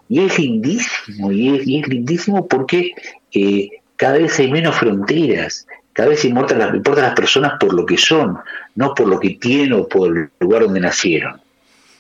Y 0.09 0.25
es 0.25 0.38
lindísimo, 0.38 1.33
y 1.33 1.57
es, 1.57 1.66
y 1.66 1.81
es 1.81 1.88
lindísimo 1.88 2.47
porque 2.47 2.92
eh, 3.33 3.71
cada 4.03 4.19
vez 4.19 4.37
hay 4.41 4.51
menos 4.51 4.75
fronteras, 4.75 5.65
cada 5.93 6.09
vez 6.09 6.25
importan 6.25 6.59
las, 6.59 6.73
las 6.75 7.15
personas 7.15 7.53
por 7.61 7.73
lo 7.73 7.87
que 7.87 7.97
son, 7.97 8.37
no 8.75 8.95
por 8.97 9.07
lo 9.07 9.21
que 9.21 9.31
tienen 9.31 9.75
o 9.75 9.87
por 9.87 10.19
el 10.19 10.29
lugar 10.41 10.62
donde 10.62 10.81
nacieron. 10.81 11.41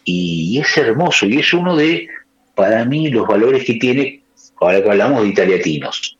Y 0.04 0.58
es 0.58 0.76
hermoso, 0.76 1.26
y 1.26 1.38
es 1.38 1.54
uno 1.54 1.76
de, 1.76 2.08
para 2.56 2.84
mí, 2.84 3.08
los 3.08 3.24
valores 3.24 3.64
que 3.64 3.74
tiene, 3.74 4.20
ahora 4.60 4.82
que 4.82 4.90
hablamos 4.90 5.22
de 5.22 5.28
italiatinos. 5.28 6.18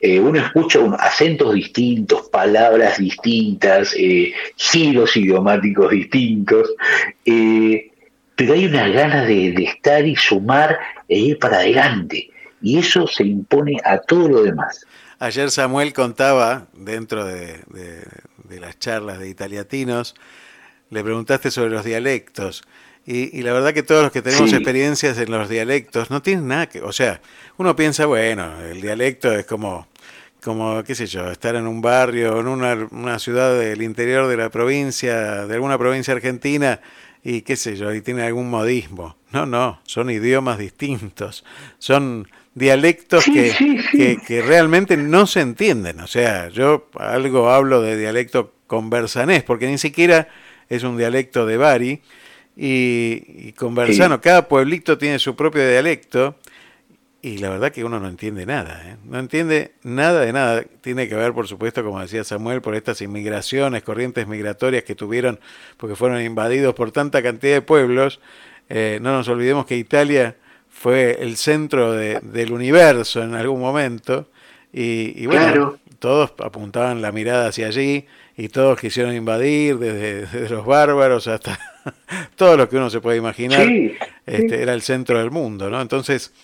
eh, 0.00 0.18
uno 0.18 0.40
escucha 0.40 0.80
acentos 0.98 1.54
distintos, 1.54 2.28
palabras 2.30 2.98
distintas, 2.98 3.94
eh, 3.96 4.32
giros 4.56 5.16
idiomáticos 5.16 5.92
distintos, 5.92 6.74
eh, 7.24 7.88
pero 8.34 8.54
hay 8.54 8.66
una 8.66 8.88
gana 8.88 9.24
de, 9.24 9.54
estar 9.62 10.04
y 10.04 10.16
sumar 10.16 10.76
e 11.08 11.20
ir 11.20 11.38
para 11.38 11.58
adelante. 11.58 12.30
Y 12.60 12.78
eso 12.78 13.06
se 13.06 13.22
impone 13.22 13.76
a 13.84 13.98
todo 13.98 14.28
lo 14.28 14.42
demás. 14.42 14.84
Ayer 15.18 15.50
Samuel 15.50 15.92
contaba, 15.92 16.66
dentro 16.72 17.24
de, 17.24 17.60
las 18.48 18.78
charlas 18.78 19.18
de 19.18 19.28
italiatinos, 19.28 20.14
le 20.90 21.02
preguntaste 21.02 21.50
sobre 21.50 21.70
los 21.70 21.84
dialectos. 21.84 22.64
Y, 23.06 23.42
la 23.42 23.52
verdad 23.52 23.74
que 23.74 23.82
todos 23.82 24.02
los 24.02 24.12
que 24.12 24.22
tenemos 24.22 24.52
experiencias 24.52 25.18
en 25.18 25.30
los 25.30 25.48
dialectos 25.48 26.10
no 26.10 26.22
tienen 26.22 26.48
nada 26.48 26.68
que... 26.68 26.80
O 26.80 26.92
sea, 26.92 27.20
uno 27.58 27.76
piensa, 27.76 28.06
bueno, 28.06 28.60
el 28.62 28.80
dialecto 28.80 29.30
es 29.32 29.44
como, 29.44 29.86
como 30.42 30.82
qué 30.84 30.94
sé 30.94 31.06
yo, 31.06 31.30
estar 31.30 31.54
en 31.54 31.66
un 31.66 31.82
barrio, 31.82 32.40
en 32.40 32.48
una, 32.48 32.88
una 32.90 33.18
ciudad 33.18 33.58
del 33.58 33.82
interior 33.82 34.26
de 34.26 34.38
la 34.38 34.48
provincia, 34.48 35.46
de 35.46 35.54
alguna 35.54 35.76
provincia 35.76 36.14
argentina, 36.14 36.80
y 37.22 37.42
qué 37.42 37.56
sé 37.56 37.76
yo, 37.76 37.92
y 37.92 38.00
tiene 38.00 38.22
algún 38.22 38.48
modismo. 38.48 39.16
No, 39.32 39.46
no, 39.46 39.80
son 39.84 40.10
idiomas 40.10 40.58
distintos, 40.58 41.44
son 41.78 42.28
dialectos 42.54 43.24
que, 43.24 44.18
que, 44.26 44.42
realmente 44.42 44.96
no 44.96 45.26
se 45.26 45.40
entienden. 45.40 46.00
O 46.00 46.06
sea, 46.06 46.48
yo 46.48 46.88
algo 46.98 47.50
hablo 47.50 47.82
de 47.82 47.96
dialecto 47.96 48.54
conversanés, 48.66 49.42
porque 49.42 49.66
ni 49.66 49.78
siquiera 49.78 50.28
es 50.68 50.82
un 50.82 50.96
dialecto 50.96 51.46
de 51.46 51.56
Bari, 51.56 52.00
y, 52.56 53.52
conversano, 53.52 54.20
cada 54.20 54.46
pueblito 54.46 54.96
tiene 54.96 55.18
su 55.18 55.34
propio 55.34 55.68
dialecto, 55.68 56.36
y 57.20 57.38
la 57.38 57.48
verdad 57.48 57.72
que 57.72 57.84
uno 57.84 57.98
no 57.98 58.06
entiende 58.06 58.44
nada, 58.44 58.82
¿eh? 58.86 58.96
no 59.02 59.18
entiende 59.18 59.72
nada 59.82 60.20
de 60.20 60.32
nada. 60.32 60.62
Tiene 60.82 61.08
que 61.08 61.14
ver, 61.14 61.32
por 61.32 61.48
supuesto, 61.48 61.82
como 61.82 61.98
decía 61.98 62.22
Samuel, 62.22 62.60
por 62.60 62.74
estas 62.74 63.00
inmigraciones, 63.00 63.82
corrientes 63.82 64.26
migratorias 64.26 64.84
que 64.84 64.94
tuvieron, 64.94 65.40
porque 65.78 65.96
fueron 65.96 66.20
invadidos 66.20 66.74
por 66.74 66.92
tanta 66.92 67.22
cantidad 67.22 67.54
de 67.54 67.62
pueblos. 67.62 68.20
Eh, 68.68 68.98
no 69.00 69.12
nos 69.12 69.26
olvidemos 69.28 69.64
que 69.64 69.76
Italia 69.76 70.36
fue 70.84 71.16
el 71.22 71.38
centro 71.38 71.92
del 71.92 72.52
universo 72.52 73.22
en 73.22 73.34
algún 73.34 73.58
momento, 73.58 74.28
y, 74.70 75.24
bueno, 75.24 75.78
todos 75.98 76.34
apuntaban 76.44 77.00
la 77.00 77.10
mirada 77.10 77.48
hacia 77.48 77.68
allí, 77.68 78.04
y 78.36 78.48
todos 78.48 78.78
quisieron 78.78 79.14
invadir, 79.14 79.78
desde, 79.78 80.46
los 80.50 80.66
bárbaros 80.66 81.26
hasta 81.26 81.58
todo 82.36 82.58
lo 82.58 82.68
que 82.68 82.76
uno 82.76 82.90
se 82.90 83.00
puede 83.00 83.16
imaginar, 83.16 83.66
este, 84.26 84.60
era 84.60 84.74
el 84.74 84.82
centro 84.82 85.18
del 85.20 85.30
mundo, 85.30 85.70
¿no? 85.70 85.80
Entonces, 85.80 86.34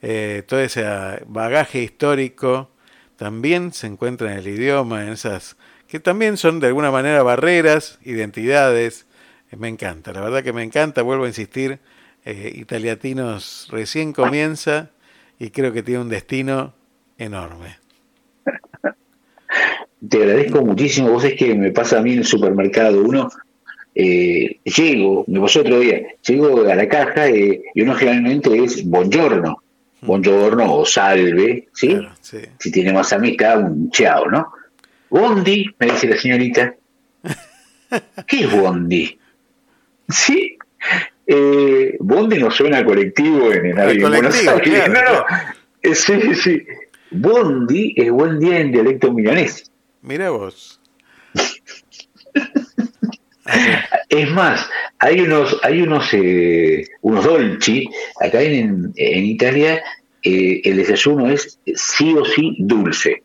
eh, 0.00 0.44
todo 0.46 0.60
ese 0.60 0.82
bagaje 1.26 1.82
histórico 1.82 2.70
también 3.18 3.74
se 3.74 3.86
encuentra 3.86 4.32
en 4.32 4.38
el 4.38 4.48
idioma, 4.48 5.02
en 5.02 5.10
esas 5.10 5.58
que 5.88 6.00
también 6.00 6.38
son 6.38 6.58
de 6.58 6.68
alguna 6.68 6.90
manera 6.90 7.22
barreras, 7.22 7.98
identidades. 8.02 9.04
Me 9.58 9.68
encanta, 9.68 10.14
la 10.14 10.22
verdad 10.22 10.42
que 10.42 10.54
me 10.54 10.62
encanta, 10.62 11.02
vuelvo 11.02 11.24
a 11.24 11.28
insistir, 11.28 11.80
eh, 12.24 12.52
Italiatinos 12.54 13.68
recién 13.70 14.12
comienza 14.12 14.90
y 15.38 15.50
creo 15.50 15.72
que 15.72 15.82
tiene 15.82 16.02
un 16.02 16.08
destino 16.08 16.74
enorme. 17.18 17.78
Te 20.08 20.16
agradezco 20.16 20.64
muchísimo, 20.64 21.10
vos 21.10 21.24
es 21.24 21.34
que 21.34 21.54
me 21.54 21.72
pasa 21.72 21.98
a 21.98 22.02
mí 22.02 22.12
en 22.12 22.18
el 22.20 22.24
supermercado, 22.24 23.02
uno 23.02 23.28
llego, 23.94 25.24
me 25.26 25.40
pasó 25.40 25.60
otro 25.60 25.80
día, 25.80 26.00
llego 26.26 26.66
a 26.66 26.74
la 26.74 26.88
caja 26.88 27.28
y 27.28 27.60
uno 27.76 27.94
generalmente 27.94 28.64
es 28.64 28.84
buongiorno, 28.84 29.62
buongiorno 30.00 30.74
o 30.74 30.86
salve, 30.86 31.68
¿sí? 31.72 31.98
Si 32.58 32.70
tiene 32.70 32.92
más 32.92 33.12
amistad, 33.12 33.60
un 33.60 33.90
chao, 33.90 34.30
¿no? 34.30 34.52
Bondi, 35.10 35.66
me 35.78 35.86
dice 35.86 36.08
la 36.08 36.16
señorita. 36.16 36.74
¿Qué 38.26 38.40
es 38.40 38.50
Bondi? 38.50 39.18
¿Sí? 40.08 40.56
Eh, 41.32 41.96
Bondi 42.00 42.38
no 42.38 42.50
suena 42.50 42.84
colectivo 42.84 43.52
en, 43.52 43.78
el 43.78 44.00
Buenos 44.00 44.34
Aires. 44.34 44.88
no, 44.88 44.94
no. 44.94 45.24
Eh, 45.80 45.94
sí, 45.94 46.34
sí. 46.34 46.66
Bondi 47.12 47.94
es 47.96 48.10
buen 48.10 48.40
día 48.40 48.58
en 48.58 48.72
dialecto 48.72 49.12
milanés. 49.12 49.70
Mira 50.02 50.30
vos. 50.30 50.80
Es 54.08 54.30
más, 54.30 54.68
hay 54.98 55.20
unos, 55.20 55.58
hay 55.62 55.82
unos, 55.82 56.08
eh, 56.12 56.84
unos 57.00 57.24
dolci, 57.24 57.88
acá 58.20 58.42
en, 58.42 58.92
en 58.96 59.24
Italia 59.24 59.82
eh, 60.22 60.60
el 60.64 60.76
desayuno 60.76 61.28
es 61.30 61.58
sí 61.74 62.14
o 62.14 62.24
sí 62.24 62.56
dulce. 62.58 63.22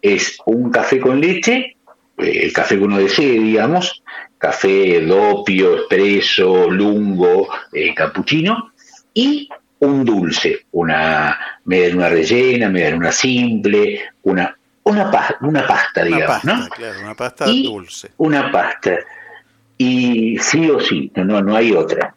Es 0.00 0.36
un 0.46 0.70
café 0.70 1.00
con 1.00 1.20
leche, 1.20 1.76
eh, 2.18 2.40
el 2.42 2.52
café 2.52 2.76
que 2.76 2.84
uno 2.84 2.98
desee, 2.98 3.38
digamos, 3.38 4.01
café 4.42 5.00
doppio, 5.02 5.76
espresso, 5.76 6.68
lungo, 6.68 7.48
cappuccino, 7.94 8.72
y 9.14 9.48
un 9.78 10.04
dulce, 10.04 10.66
una 10.72 11.38
media 11.66 11.90
luna 11.90 12.08
rellena, 12.08 12.68
media 12.68 12.90
luna 12.90 13.12
simple, 13.12 14.00
una, 14.22 14.52
una, 14.82 15.10
pasta, 15.12 15.38
una 15.42 15.64
pasta, 15.64 16.02
digamos, 16.02 16.44
¿no? 16.44 16.68
Claro, 16.70 17.00
una 17.02 17.14
pasta 17.14 17.46
dulce. 17.46 18.10
Una 18.16 18.50
pasta 18.50 18.98
y 19.78 20.36
sí 20.40 20.68
o 20.68 20.80
sí, 20.80 21.12
no, 21.14 21.40
no 21.40 21.54
hay 21.54 21.70
otra. 21.72 22.16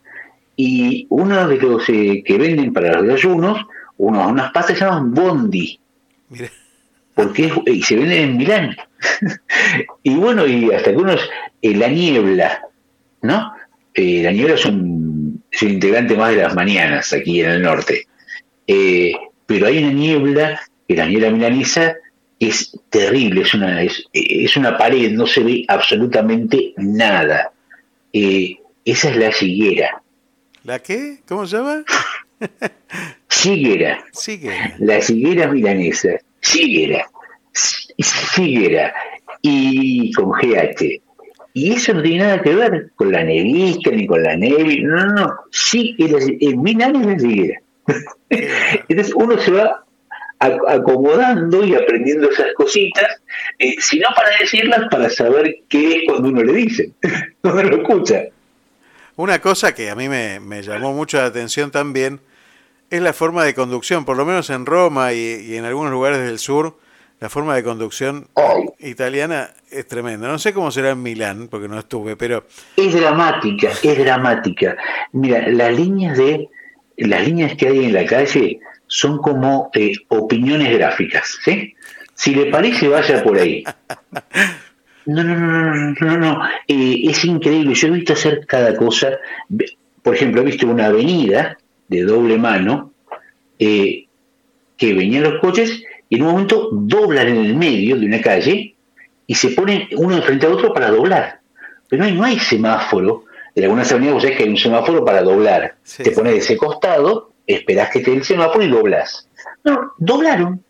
Y 0.55 1.05
uno 1.11 1.47
de 1.47 1.57
los 1.57 1.88
eh, 1.89 2.23
que 2.25 2.38
venden 2.39 2.73
para 2.73 2.93
los 2.93 3.05
desayunos, 3.05 3.67
unos, 3.97 4.31
unas 4.31 4.51
pastas 4.51 4.79
se 4.79 4.83
llaman 4.83 5.13
bondi. 5.13 5.79
Porque 7.15 7.51
y 7.65 7.82
se 7.82 7.95
venden 7.95 8.23
en 8.23 8.38
Milán. 8.38 8.78
y 10.04 10.15
bueno, 10.15 10.45
y 10.45 10.71
hasta 10.71 10.91
que 10.91 10.97
unos, 10.97 11.21
eh, 11.62 11.75
la 11.75 11.88
niebla, 11.88 12.62
¿no? 13.21 13.54
Eh, 13.93 14.21
la 14.21 14.32
niebla 14.32 14.56
es 14.56 14.65
un, 14.65 15.43
es 15.49 15.62
un, 15.63 15.69
integrante 15.69 16.15
más 16.15 16.32
de 16.32 16.41
las 16.41 16.54
mañanas 16.54 17.13
aquí 17.13 17.41
en 17.41 17.51
el 17.51 17.62
norte. 17.62 18.06
pero 19.45 19.67
hay 19.67 19.84
una 19.84 19.93
niebla, 19.93 20.62
que 20.88 20.95
la 20.95 21.08
niebla 21.08 21.32
milanesa 21.32 21.95
es 22.39 22.78
terrible, 22.89 23.41
es 23.41 23.54
una, 23.54 23.82
es, 23.82 24.04
es 24.13 24.58
una 24.58 24.78
pared, 24.78 25.12
no 25.12 25.25
se 25.25 25.41
ve 25.41 25.65
absolutamente 25.67 26.73
nada. 26.78 27.51
Eh, 28.12 28.58
esa 28.84 29.10
es 29.10 29.17
la 29.17 29.32
siguera. 29.32 30.01
¿La 30.63 30.80
qué? 30.80 31.19
¿Cómo 31.28 31.45
se 31.45 31.58
llama? 31.58 31.84
Siguera. 33.30 34.06
La 34.80 35.01
siguera 35.01 35.47
milanesa. 35.47 36.10
Siguera. 36.45 37.10
Siguera. 37.53 38.93
Y 39.41 40.12
con 40.13 40.31
GH. 40.31 41.01
Y 41.53 41.73
eso 41.73 41.93
no 41.93 42.01
tiene 42.01 42.25
nada 42.25 42.41
que 42.41 42.53
ver 42.53 42.91
con 42.95 43.12
la 43.12 43.23
nevisca 43.23 43.91
ni 43.91 44.05
con 44.05 44.21
la 44.21 44.36
nevi. 44.36 44.84
No, 44.84 45.05
no, 45.05 45.13
no. 45.13 45.36
Sí, 45.51 45.95
el, 45.99 46.58
Milán 46.58 46.95
es 46.97 47.05
la 47.05 47.19
siguera. 47.19 47.62
Entonces 48.29 49.13
uno 49.15 49.38
se 49.39 49.51
va 49.51 49.86
acomodando 50.39 51.63
y 51.63 51.73
aprendiendo 51.73 52.29
esas 52.29 52.47
cositas, 52.55 53.21
eh, 53.58 53.75
si 53.79 53.99
no 53.99 54.10
para 54.15 54.29
decirlas, 54.38 54.81
para 54.91 55.10
saber 55.10 55.60
qué 55.69 55.93
es 55.93 55.97
cuando 56.08 56.27
uno 56.27 56.43
le 56.43 56.53
dice, 56.53 56.91
cuando 57.41 57.63
lo 57.63 57.77
escucha. 57.77 58.25
Una 59.15 59.39
cosa 59.39 59.73
que 59.73 59.89
a 59.89 59.95
mí 59.95 60.10
me, 60.10 60.62
llamó 60.62 60.93
mucho 60.93 61.17
la 61.17 61.27
atención 61.27 61.71
también 61.71 62.19
es 62.95 63.01
la 63.01 63.13
forma 63.13 63.43
de 63.43 63.53
conducción, 63.53 64.05
por 64.05 64.17
lo 64.17 64.25
menos 64.25 64.49
en 64.49 64.65
Roma 64.65 65.13
y, 65.13 65.55
en 65.55 65.65
algunos 65.65 65.91
lugares 65.91 66.19
del 66.19 66.39
sur, 66.39 66.77
la 67.19 67.29
forma 67.29 67.55
de 67.55 67.63
conducción 67.63 68.27
italiana 68.79 69.51
es 69.71 69.88
tremenda. 69.88 70.27
No 70.27 70.39
sé 70.39 70.53
cómo 70.53 70.71
será 70.71 70.91
en 70.91 71.01
Milán, 71.01 71.47
porque 71.49 71.67
no 71.67 71.79
estuve, 71.79 72.15
pero... 72.15 72.45
Es 72.75 72.93
dramática, 72.93 73.69
es 73.81 73.97
dramática. 73.97 74.77
Mira, 75.13 75.47
las 75.49 75.73
líneas 75.73 76.17
de 76.17 76.49
las 76.97 77.25
líneas 77.25 77.55
que 77.55 77.67
hay 77.67 77.86
en 77.86 77.93
la 77.93 78.05
calle 78.05 78.60
son 78.88 79.17
como 79.17 79.69
eh, 79.73 79.93
opiniones 80.10 80.77
gráficas, 80.77 81.39
¿sí? 81.43 81.73
Si 82.13 82.34
le 82.34 82.45
parece, 82.45 82.88
vaya 82.88 83.21
por 83.23 83.38
ahí. 83.38 83.63
No, 85.05 85.23
no, 85.23 85.36
no, 85.36 85.75
no, 85.75 85.95
no, 85.99 86.17
no. 86.17 86.43
Eh, 86.67 87.01
es 87.03 87.25
increíble. 87.25 87.75
Yo 87.75 87.89
he 87.89 87.91
visto 87.91 88.13
hacer 88.13 88.45
cada 88.47 88.75
cosa. 88.75 89.19
Por 90.01 90.15
ejemplo, 90.15 90.41
he 90.41 90.45
visto 90.45 90.65
una 90.65 90.88
avenida 90.88 91.58
de 91.88 92.04
doble 92.04 92.38
mano 92.38 92.93
eh, 93.60 94.06
que 94.78 94.93
venían 94.93 95.24
los 95.24 95.39
coches 95.39 95.84
y 96.10 96.15
en 96.15 96.24
un 96.24 96.32
momento 96.32 96.69
doblan 96.71 97.28
en 97.28 97.38
el 97.38 97.56
medio 97.56 97.98
de 97.98 98.06
una 98.06 98.21
calle 98.21 98.76
y 99.28 99.36
se 99.36 99.50
ponen 99.50 99.88
uno 99.95 100.21
frente 100.21 100.45
a 100.45 100.50
otro 100.50 100.74
para 100.74 100.89
doblar. 100.89 101.39
Pero 101.88 102.04
no 102.04 102.08
hay, 102.08 102.15
no 102.15 102.24
hay 102.24 102.39
semáforo. 102.39 103.26
En 103.54 103.63
algunas 103.63 103.91
avenidas 103.91 104.15
vos 104.15 104.26
que 104.26 104.43
hay 104.43 104.50
un 104.50 104.58
semáforo 104.58 105.06
para 105.06 105.21
doblar. 105.21 105.76
Te 105.98 106.12
pones 106.12 106.34
de 106.34 106.39
ese 106.39 106.58
costado 106.58 107.32
esperás 107.48 107.89
que 107.91 108.00
te 108.00 108.13
el 108.13 108.24
semáforo 108.24 108.63
y 108.63 108.69
doblas. 108.69 109.28
No, 109.63 109.93
doblaron. 109.98 110.63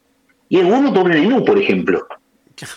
Y 0.49 0.60
algunos 0.60 0.93
doblan 0.93 1.17
en 1.17 1.34
U, 1.34 1.45
por 1.45 1.58
ejemplo. 1.58 2.08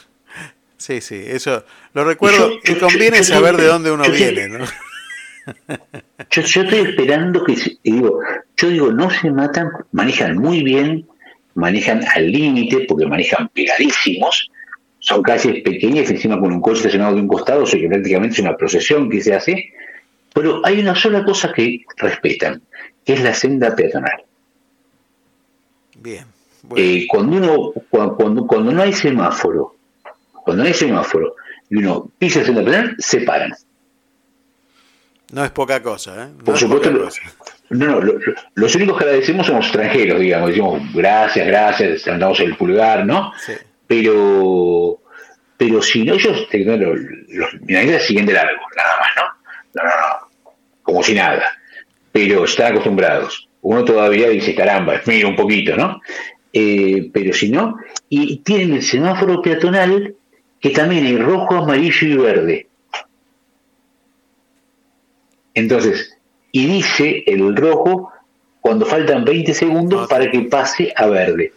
Sí, 0.80 1.00
sí, 1.00 1.20
eso 1.26 1.64
lo 1.92 2.04
recuerdo. 2.04 2.52
y 2.62 2.74
conviene 2.76 3.24
saber 3.24 3.56
de 3.56 3.66
dónde 3.66 3.90
uno 3.90 4.08
viene, 4.08 4.48
¿no? 4.48 4.64
Yo, 6.30 6.42
yo, 6.42 6.62
estoy 6.62 6.78
esperando 6.80 7.44
que, 7.44 7.56
digo, 7.82 8.20
yo 8.56 8.68
digo, 8.68 8.92
no 8.92 9.10
se 9.10 9.30
matan, 9.30 9.70
manejan 9.92 10.36
muy 10.38 10.62
bien, 10.62 11.06
manejan 11.54 12.02
al 12.14 12.30
límite 12.30 12.86
porque 12.88 13.06
manejan 13.06 13.48
pegadísimos, 13.48 14.50
son 14.98 15.22
calles 15.22 15.62
pequeñas, 15.62 16.10
encima 16.10 16.38
con 16.38 16.52
un 16.52 16.60
coche 16.60 16.78
estacionado 16.78 17.14
de 17.14 17.22
un 17.22 17.28
costado, 17.28 17.62
o 17.62 17.66
sea 17.66 17.80
que 17.80 17.88
prácticamente 17.88 18.34
es 18.34 18.40
una 18.40 18.56
procesión 18.56 19.08
que 19.08 19.20
se 19.20 19.34
hace, 19.34 19.72
pero 20.34 20.60
hay 20.64 20.80
una 20.80 20.94
sola 20.94 21.24
cosa 21.24 21.52
que 21.52 21.84
respetan, 21.96 22.62
que 23.04 23.14
es 23.14 23.22
la 23.22 23.34
senda 23.34 23.74
peatonal. 23.74 24.22
Bien. 26.00 26.26
Eh, 26.76 27.06
cuando 27.08 27.36
uno, 27.36 27.72
cuando, 27.88 28.46
cuando 28.46 28.72
no 28.72 28.82
hay 28.82 28.92
semáforo, 28.92 29.76
cuando 30.44 30.62
no 30.62 30.68
hay 30.68 30.74
semáforo 30.74 31.34
y 31.70 31.76
uno 31.76 32.10
pisa 32.18 32.40
la 32.40 32.46
senda 32.46 32.64
peatonal, 32.64 32.96
se 32.98 33.20
paran. 33.22 33.52
No 35.32 35.44
es 35.44 35.50
poca 35.50 35.82
cosa, 35.82 36.24
¿eh? 36.24 36.28
Por 36.44 36.56
supuesto, 36.56 36.90
no, 36.90 38.00
no, 38.00 38.00
los 38.54 38.74
únicos 38.74 38.96
que 38.96 39.04
agradecemos 39.04 39.46
somos 39.46 39.66
extranjeros, 39.66 40.20
digamos, 40.20 40.48
decimos 40.48 40.82
gracias, 40.94 41.46
gracias, 41.46 42.06
levantamos 42.06 42.40
el 42.40 42.56
pulgar, 42.56 43.04
¿no? 43.04 43.32
Sí. 43.44 43.52
Pero, 43.86 45.00
pero 45.56 45.82
si 45.82 46.04
no, 46.04 46.14
ellos, 46.14 46.48
los, 46.50 47.00
los 47.28 48.02
siguen 48.02 48.26
de 48.26 48.32
largo, 48.32 48.60
nada 48.74 48.96
más, 49.00 49.10
¿no? 49.16 49.22
No, 49.74 49.82
no, 49.82 49.90
no, 49.90 50.52
como 50.82 51.02
si 51.02 51.14
nada. 51.14 51.42
Pero 52.10 52.44
están 52.44 52.72
acostumbrados. 52.72 53.48
Uno 53.60 53.84
todavía 53.84 54.30
dice, 54.30 54.54
caramba, 54.54 55.00
mira 55.04 55.28
un 55.28 55.36
poquito, 55.36 55.76
¿no? 55.76 56.00
Eh, 56.52 57.10
pero 57.12 57.34
si 57.34 57.50
no, 57.50 57.76
y 58.08 58.38
tienen 58.38 58.74
el 58.74 58.82
semáforo 58.82 59.42
peatonal 59.42 60.14
que 60.60 60.70
también 60.70 61.04
hay 61.04 61.18
rojo, 61.18 61.56
amarillo 61.56 62.06
y 62.06 62.16
verde. 62.16 62.67
Entonces, 65.58 66.16
y 66.52 66.66
dice 66.66 67.24
el 67.26 67.56
rojo 67.56 68.12
cuando 68.60 68.86
faltan 68.86 69.24
20 69.24 69.54
segundos 69.54 70.08
para 70.08 70.30
que 70.30 70.40
pase 70.42 70.92
a 70.96 71.06
verde. 71.06 71.52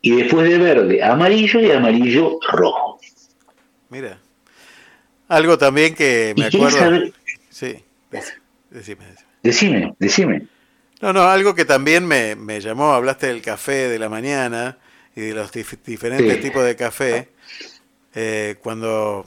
Y 0.00 0.16
después 0.16 0.48
de 0.48 0.58
verde, 0.58 1.02
amarillo 1.02 1.60
y 1.60 1.70
amarillo 1.70 2.38
rojo. 2.50 2.98
Mira. 3.90 4.18
Algo 5.28 5.56
también 5.56 5.94
que 5.94 6.34
me 6.36 6.46
acuerdo. 6.46 7.12
Sí, 7.50 7.76
decime, 8.70 9.04
decime. 9.42 9.94
Decime, 9.98 10.46
No, 11.00 11.12
no, 11.12 11.22
algo 11.22 11.54
que 11.54 11.64
también 11.64 12.06
me, 12.06 12.34
me 12.34 12.60
llamó, 12.60 12.92
hablaste 12.92 13.28
del 13.28 13.42
café 13.42 13.88
de 13.88 13.98
la 13.98 14.08
mañana 14.08 14.78
y 15.14 15.20
de 15.20 15.34
los 15.34 15.52
diferentes 15.52 16.40
tipos 16.40 16.64
de 16.64 16.74
café. 16.74 17.28
Eh, 18.14 18.56
cuando 18.62 19.26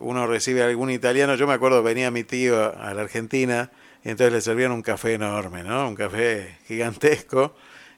uno 0.00 0.26
recibe 0.26 0.62
a 0.62 0.66
algún 0.66 0.90
italiano, 0.90 1.34
yo 1.34 1.46
me 1.46 1.54
acuerdo, 1.54 1.82
venía 1.82 2.10
mi 2.10 2.24
tío 2.24 2.76
a 2.78 2.94
la 2.94 3.02
Argentina 3.02 3.70
y 4.04 4.10
entonces 4.10 4.32
le 4.32 4.40
servían 4.40 4.72
un 4.72 4.82
café 4.82 5.14
enorme, 5.14 5.62
¿no? 5.62 5.88
Un 5.88 5.94
café 5.94 6.56
gigantesco 6.66 7.54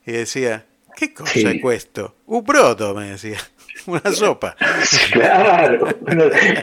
y 0.07 0.13
decía, 0.13 0.67
¿qué 0.97 1.15
cosa 1.15 1.51
es 1.51 1.65
esto? 1.65 2.17
Un 2.27 2.45
broto, 2.45 2.95
me 2.95 3.11
decía. 3.11 3.39
Una 3.87 4.13
sopa. 4.13 4.57
Claro, 5.13 5.89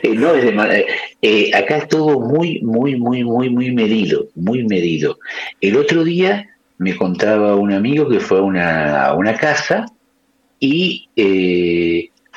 eh, 0.04 0.16
no, 0.16 0.34
es 0.34 0.86
eh, 1.22 1.52
acá 1.54 1.78
es 1.78 1.88
todo 1.88 2.20
muy, 2.20 2.62
muy, 2.62 2.96
muy, 2.96 3.24
muy, 3.24 3.50
muy 3.50 3.72
medido, 3.72 4.28
muy 4.36 4.64
medido. 4.66 5.18
El 5.60 5.78
otro 5.78 6.04
día 6.04 6.50
me 6.78 6.96
contaba 6.96 7.56
un 7.56 7.72
amigo 7.72 8.10
que 8.10 8.20
fue 8.20 8.40
a 8.40 8.42
una, 8.42 9.14
una 9.14 9.36
casa 9.36 9.86
y 10.60 11.10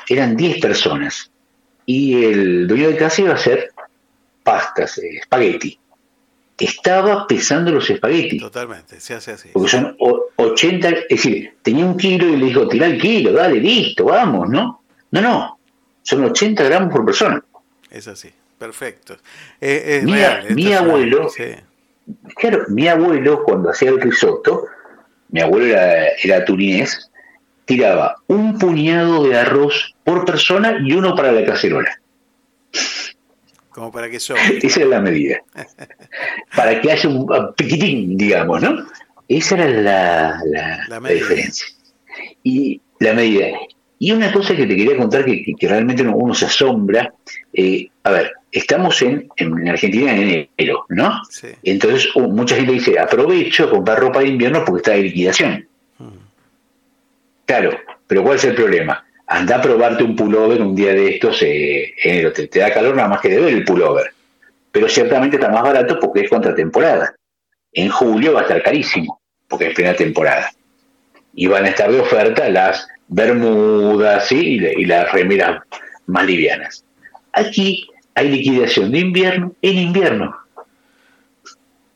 eran 0.09 0.35
10 0.35 0.59
personas 0.59 1.31
y 1.85 2.23
el 2.23 2.67
dueño 2.67 2.89
de 2.89 2.97
casa 2.97 3.21
iba 3.21 3.31
a 3.31 3.35
hacer 3.35 3.71
pastas, 4.43 4.97
eh, 4.97 5.17
espagueti. 5.17 5.79
Estaba 6.57 7.27
pesando 7.27 7.71
los 7.71 7.89
espaguetis. 7.89 8.41
Totalmente, 8.41 8.99
se 9.01 9.13
hace 9.13 9.31
así. 9.31 9.49
Porque 9.51 9.69
son 9.69 9.97
80, 10.37 10.89
es 10.89 11.07
decir, 11.09 11.57
tenía 11.61 11.85
un 11.85 11.97
kilo 11.97 12.27
y 12.27 12.37
le 12.37 12.45
dijo, 12.45 12.67
tira 12.67 12.87
el 12.87 12.99
kilo, 12.99 13.33
dale, 13.33 13.59
listo, 13.59 14.05
vamos, 14.05 14.49
¿no? 14.49 14.81
No, 15.11 15.21
no, 15.21 15.59
son 16.01 16.23
80 16.23 16.63
gramos 16.63 16.93
por 16.93 17.05
persona. 17.05 17.43
Es 17.91 18.07
así, 18.07 18.29
perfecto. 18.57 19.17
Eh, 19.59 20.01
mi, 20.03 20.73
abuelo, 20.73 21.29
claro, 22.35 22.63
mi 22.69 22.87
abuelo 22.87 23.43
cuando 23.43 23.69
hacía 23.69 23.89
el 23.89 23.99
risotto, 23.99 24.67
mi 25.29 25.41
abuelo 25.41 25.65
era, 25.65 26.07
era 26.23 26.45
turinés, 26.45 27.11
tiraba 27.65 28.15
un 28.27 28.57
puñado 28.57 29.23
de 29.23 29.37
arroz 29.37 29.95
por 30.03 30.25
persona 30.25 30.77
y 30.83 30.93
uno 30.93 31.15
para 31.15 31.31
la 31.31 31.45
cacerola. 31.45 31.99
Como 33.69 33.91
para 33.91 34.09
que 34.09 34.17
Esa 34.17 34.39
es 34.63 34.87
la 34.87 35.01
medida. 35.01 35.41
para 36.55 36.79
que 36.79 36.91
haya 36.91 37.09
un 37.09 37.27
piquitín, 37.55 38.17
digamos, 38.17 38.61
¿no? 38.61 38.85
Esa 39.27 39.55
era 39.55 40.39
la, 40.87 40.99
diferencia. 41.09 41.67
Y 42.43 42.79
la 42.99 43.13
medida. 43.13 43.47
Y 43.99 44.11
una 44.11 44.31
cosa 44.31 44.55
que 44.55 44.65
te 44.65 44.75
quería 44.75 44.97
contar 44.97 45.25
que, 45.25 45.55
realmente 45.61 46.03
uno, 46.03 46.33
se 46.33 46.45
asombra, 46.45 47.13
eh, 47.53 47.87
a 48.03 48.11
ver, 48.11 48.33
estamos 48.51 49.01
en, 49.01 49.27
en, 49.37 49.67
Argentina 49.67 50.15
en 50.15 50.47
enero, 50.57 50.85
¿no? 50.89 51.21
Entonces 51.63 52.15
uh, 52.15 52.27
mucha 52.29 52.55
gente 52.55 52.73
dice, 52.73 52.99
aprovecho 52.99 53.65
a 53.65 53.69
comprar 53.69 53.99
ropa 53.99 54.19
de 54.19 54.29
invierno 54.29 54.63
porque 54.65 54.79
está 54.79 54.91
de 54.91 55.03
liquidación. 55.03 55.67
Claro, 57.45 57.79
pero 58.07 58.23
¿cuál 58.23 58.37
es 58.37 58.43
el 58.45 58.55
problema? 58.55 59.05
Anda 59.27 59.57
a 59.57 59.61
probarte 59.61 60.03
un 60.03 60.15
pullover 60.15 60.61
un 60.61 60.75
día 60.75 60.93
de 60.93 61.15
estos 61.15 61.41
eh, 61.41 61.93
enero, 62.03 62.31
te, 62.31 62.47
da 62.47 62.73
calor 62.73 62.95
nada 62.95 63.07
más 63.07 63.21
que 63.21 63.29
de 63.29 63.39
ver 63.39 63.53
el 63.53 63.63
pullover. 63.63 64.13
Pero 64.71 64.89
ciertamente 64.89 65.37
está 65.37 65.49
más 65.49 65.63
barato 65.63 65.99
porque 65.99 66.21
es 66.21 66.29
contratemporada. 66.29 67.15
En 67.71 67.89
julio 67.89 68.33
va 68.33 68.41
a 68.41 68.43
estar 68.43 68.61
carísimo, 68.61 69.19
porque 69.47 69.67
es 69.67 69.75
plena 69.75 69.93
temporada. 69.93 70.51
Y 71.33 71.47
van 71.47 71.65
a 71.65 71.69
estar 71.69 71.91
de 71.91 71.99
oferta 71.99 72.49
las 72.49 72.87
bermudas 73.07 74.31
y, 74.31 74.57
y 74.57 74.85
las 74.85 75.11
remeras 75.11 75.63
más 76.07 76.25
livianas. 76.25 76.83
Aquí 77.33 77.87
hay 78.15 78.29
liquidación 78.29 78.91
de 78.91 78.99
invierno 78.99 79.53
en 79.61 79.77
invierno. 79.77 80.35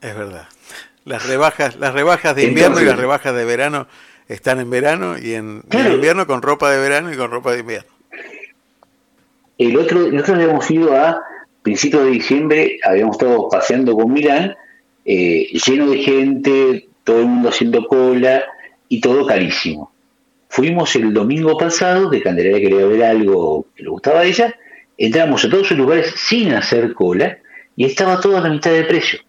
Es 0.01 0.15
verdad. 0.15 0.47
Las 1.05 1.25
rebajas, 1.25 1.75
las 1.77 1.93
rebajas 1.93 2.35
de 2.35 2.43
invierno 2.43 2.81
y 2.81 2.85
las 2.85 2.97
rebajas 2.97 3.33
de 3.33 3.45
verano 3.45 3.87
están 4.29 4.59
en 4.59 4.69
verano 4.69 5.17
y 5.17 5.33
en, 5.33 5.63
invierno 5.71 6.27
con 6.27 6.41
ropa 6.41 6.71
de 6.71 6.79
verano 6.79 7.11
y 7.11 7.17
con 7.17 7.31
ropa 7.31 7.51
de 7.51 7.59
invierno. 7.59 7.89
El 9.57 9.75
otro, 9.75 9.99
nosotros 10.11 10.37
habíamos 10.37 10.71
ido 10.71 10.95
a 10.95 11.21
principios 11.63 12.05
de 12.05 12.11
diciembre, 12.11 12.79
habíamos 12.83 13.17
estado 13.17 13.49
paseando 13.49 13.95
con 13.95 14.13
Milán, 14.13 14.55
eh, 15.03 15.47
lleno 15.65 15.89
de 15.89 15.97
gente, 15.97 16.87
todo 17.03 17.19
el 17.19 17.25
mundo 17.25 17.49
haciendo 17.49 17.85
cola 17.87 18.43
y 18.87 19.01
todo 19.01 19.25
carísimo. 19.25 19.91
Fuimos 20.47 20.95
el 20.95 21.13
domingo 21.13 21.57
pasado, 21.57 22.09
que 22.09 22.21
Candelaria 22.21 22.61
quería 22.69 22.85
ver 22.85 23.03
algo 23.03 23.65
que 23.75 23.83
le 23.83 23.89
gustaba 23.89 24.21
a 24.21 24.25
ella, 24.25 24.55
entramos 24.97 25.43
a 25.43 25.49
todos 25.49 25.65
esos 25.65 25.77
lugares 25.77 26.13
sin 26.15 26.53
hacer 26.53 26.93
cola 26.93 27.39
y 27.75 27.85
estaba 27.85 28.21
todo 28.21 28.37
a 28.37 28.41
la 28.41 28.49
mitad 28.49 28.71
de 28.71 28.83
precio 28.83 29.19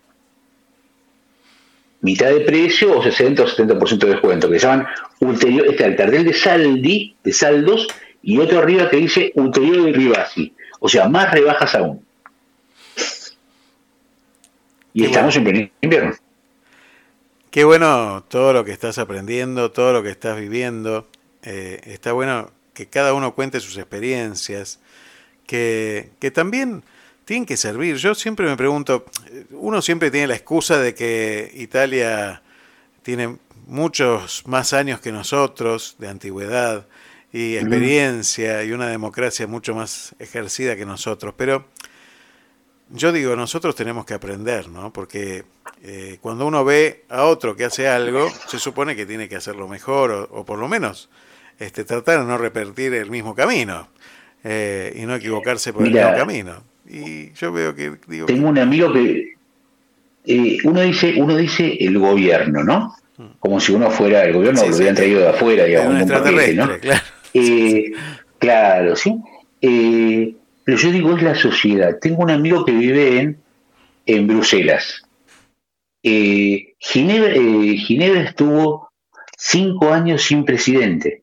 mitad 2.02 2.30
de 2.30 2.40
precio 2.40 2.98
o 2.98 3.02
60 3.02 3.42
o 3.42 3.46
70% 3.46 3.98
de 3.98 4.10
descuento, 4.10 4.50
que 4.50 4.58
se 4.58 4.66
llaman 4.66 4.86
ulterior, 5.20 5.66
está 5.68 5.86
el 5.86 5.96
cartel 5.96 6.24
de 6.24 6.32
saldi, 6.32 7.16
de 7.22 7.32
saldos, 7.32 7.86
y 8.22 8.38
otro 8.38 8.58
arriba 8.58 8.88
que 8.88 8.96
dice 8.96 9.32
ulterior 9.34 9.88
y 9.88 9.92
ribasi, 9.92 10.54
o 10.78 10.88
sea, 10.88 11.08
más 11.08 11.30
rebajas 11.32 11.74
aún. 11.74 12.04
Y 14.92 15.04
estamos 15.04 15.36
en 15.36 15.70
invierno. 15.80 16.14
Qué 17.50 17.64
bueno 17.64 18.24
todo 18.28 18.52
lo 18.52 18.64
que 18.64 18.72
estás 18.72 18.98
aprendiendo, 18.98 19.70
todo 19.70 19.92
lo 19.92 20.02
que 20.02 20.10
estás 20.10 20.38
viviendo. 20.38 21.08
Eh, 21.42 21.80
está 21.84 22.12
bueno 22.12 22.50
que 22.74 22.86
cada 22.86 23.14
uno 23.14 23.34
cuente 23.34 23.60
sus 23.60 23.76
experiencias, 23.78 24.80
que, 25.46 26.10
que 26.20 26.30
también 26.30 26.82
tienen 27.30 27.46
que 27.46 27.56
servir. 27.56 27.94
Yo 27.94 28.16
siempre 28.16 28.44
me 28.44 28.56
pregunto, 28.56 29.04
uno 29.52 29.80
siempre 29.82 30.10
tiene 30.10 30.26
la 30.26 30.34
excusa 30.34 30.80
de 30.80 30.96
que 30.96 31.48
Italia 31.54 32.42
tiene 33.04 33.36
muchos 33.68 34.42
más 34.48 34.72
años 34.72 34.98
que 34.98 35.12
nosotros 35.12 35.94
de 36.00 36.08
antigüedad 36.08 36.88
y 37.32 37.54
experiencia 37.54 38.64
y 38.64 38.72
una 38.72 38.88
democracia 38.88 39.46
mucho 39.46 39.76
más 39.76 40.12
ejercida 40.18 40.74
que 40.74 40.84
nosotros, 40.84 41.32
pero 41.36 41.66
yo 42.88 43.12
digo, 43.12 43.36
nosotros 43.36 43.76
tenemos 43.76 44.04
que 44.04 44.14
aprender, 44.14 44.68
¿no? 44.68 44.92
Porque 44.92 45.44
eh, 45.84 46.18
cuando 46.20 46.46
uno 46.46 46.64
ve 46.64 47.04
a 47.08 47.26
otro 47.26 47.54
que 47.54 47.64
hace 47.64 47.86
algo, 47.86 48.28
se 48.48 48.58
supone 48.58 48.96
que 48.96 49.06
tiene 49.06 49.28
que 49.28 49.36
hacerlo 49.36 49.68
mejor 49.68 50.28
o, 50.32 50.44
por 50.44 50.58
lo 50.58 50.66
menos 50.66 51.08
este, 51.60 51.84
tratar 51.84 52.18
de 52.18 52.26
no 52.26 52.36
repetir 52.38 52.92
el 52.92 53.08
mismo 53.08 53.36
camino 53.36 53.88
eh, 54.42 54.94
y 54.96 55.02
no 55.02 55.14
equivocarse 55.14 55.72
por 55.72 55.86
el 55.86 55.92
mismo 55.92 56.12
camino. 56.16 56.69
Y 56.92 57.32
yo 57.34 57.52
veo 57.52 57.74
que... 57.74 57.92
tengo 58.26 58.48
un 58.48 58.58
amigo 58.58 58.92
que... 58.92 59.34
Eh, 60.26 60.58
uno, 60.64 60.80
dice, 60.82 61.14
uno 61.16 61.36
dice 61.36 61.76
el 61.80 61.98
gobierno, 61.98 62.64
¿no? 62.64 62.94
Como 63.38 63.60
si 63.60 63.72
uno 63.72 63.90
fuera 63.90 64.24
el 64.24 64.32
gobierno, 64.32 64.66
lo 64.66 64.74
hubieran 64.74 64.94
traído 64.94 65.20
de 65.20 65.28
afuera, 65.28 65.64
digamos. 65.64 66.02
Un 66.02 66.56
¿no? 66.56 66.78
Claro. 66.78 67.00
Eh, 67.32 67.92
claro, 68.38 68.96
sí. 68.96 69.14
Eh, 69.60 70.34
pero 70.64 70.78
yo 70.78 70.90
digo, 70.90 71.16
es 71.16 71.22
la 71.22 71.34
sociedad. 71.34 71.98
Tengo 72.00 72.22
un 72.22 72.30
amigo 72.30 72.64
que 72.64 72.72
vive 72.72 73.20
en, 73.20 73.38
en 74.06 74.26
Bruselas. 74.26 75.02
Ginebra, 76.02 77.32
Ginebra 77.32 78.22
estuvo 78.22 78.90
cinco 79.36 79.92
años 79.92 80.22
sin 80.22 80.44
presidente, 80.44 81.22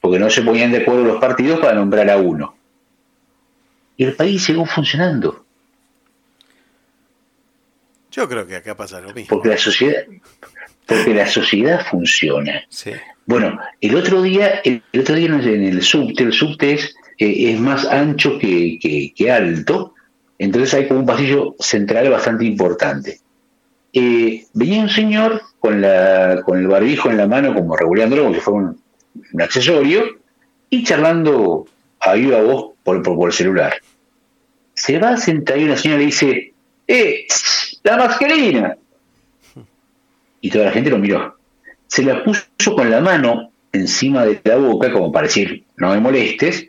porque 0.00 0.18
no 0.18 0.30
se 0.30 0.42
ponían 0.42 0.72
de 0.72 0.78
acuerdo 0.78 1.04
los 1.04 1.20
partidos 1.20 1.60
para 1.60 1.74
nombrar 1.74 2.08
a 2.10 2.16
uno. 2.16 2.54
Y 4.00 4.04
el 4.04 4.14
país 4.14 4.42
siguió 4.42 4.64
funcionando. 4.64 5.44
Yo 8.10 8.26
creo 8.26 8.46
que 8.46 8.56
acá 8.56 8.74
pasa 8.74 8.98
lo 8.98 9.12
mismo. 9.12 9.28
Porque 9.28 9.50
la 9.50 9.58
sociedad, 9.58 10.04
porque 10.86 11.12
la 11.12 11.26
sociedad 11.26 11.84
funciona. 11.84 12.62
Sí. 12.70 12.92
Bueno, 13.26 13.60
el 13.78 13.94
otro 13.94 14.22
día, 14.22 14.62
el, 14.64 14.82
otro 14.98 15.16
día 15.16 15.26
en 15.26 15.64
el 15.64 15.82
subte, 15.82 16.22
el 16.22 16.32
subte 16.32 16.72
es, 16.72 16.94
eh, 17.18 17.52
es 17.52 17.60
más 17.60 17.84
ancho 17.84 18.38
que, 18.38 18.78
que, 19.14 19.30
alto, 19.30 19.92
entonces 20.38 20.72
hay 20.72 20.88
como 20.88 21.00
un 21.00 21.06
pasillo 21.06 21.54
central 21.58 22.08
bastante 22.08 22.46
importante. 22.46 23.20
Eh, 23.92 24.46
venía 24.54 24.80
un 24.80 24.88
señor 24.88 25.42
con, 25.58 25.82
la, 25.82 26.40
con 26.46 26.58
el 26.58 26.68
barbijo 26.68 27.10
en 27.10 27.18
la 27.18 27.26
mano, 27.26 27.52
como 27.52 27.76
regulándolo, 27.76 28.22
como 28.22 28.34
si 28.34 28.40
fuera 28.40 28.60
un, 28.60 29.42
accesorio, 29.42 30.04
y 30.70 30.84
charlando 30.84 31.66
a 32.00 32.14
viva 32.14 32.40
voz 32.40 32.70
por, 32.82 33.02
por, 33.02 33.28
el 33.28 33.34
celular. 33.34 33.74
Se 34.74 34.98
va 34.98 35.10
a 35.10 35.16
sentar 35.16 35.58
y 35.58 35.64
una 35.64 35.76
señora 35.76 35.98
le 35.98 36.06
dice, 36.06 36.52
¡eh! 36.86 37.26
¡La 37.82 37.96
mascarina! 37.96 38.76
Y 40.40 40.50
toda 40.50 40.66
la 40.66 40.72
gente 40.72 40.90
lo 40.90 40.98
miró. 40.98 41.36
Se 41.86 42.02
la 42.02 42.24
puso 42.24 42.74
con 42.74 42.90
la 42.90 43.00
mano 43.00 43.50
encima 43.72 44.24
de 44.24 44.40
la 44.44 44.56
boca, 44.56 44.92
como 44.92 45.12
para 45.12 45.26
decir, 45.26 45.64
no 45.76 45.90
me 45.90 46.00
molestes, 46.00 46.66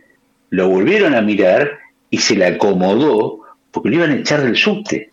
lo 0.50 0.68
volvieron 0.68 1.16
a 1.16 1.22
mirar 1.22 1.80
y 2.10 2.18
se 2.20 2.36
la 2.36 2.48
acomodó 2.48 3.40
porque 3.72 3.90
lo 3.90 3.96
iban 3.96 4.12
a 4.12 4.16
echar 4.16 4.42
del 4.44 4.56
subte. 4.56 5.12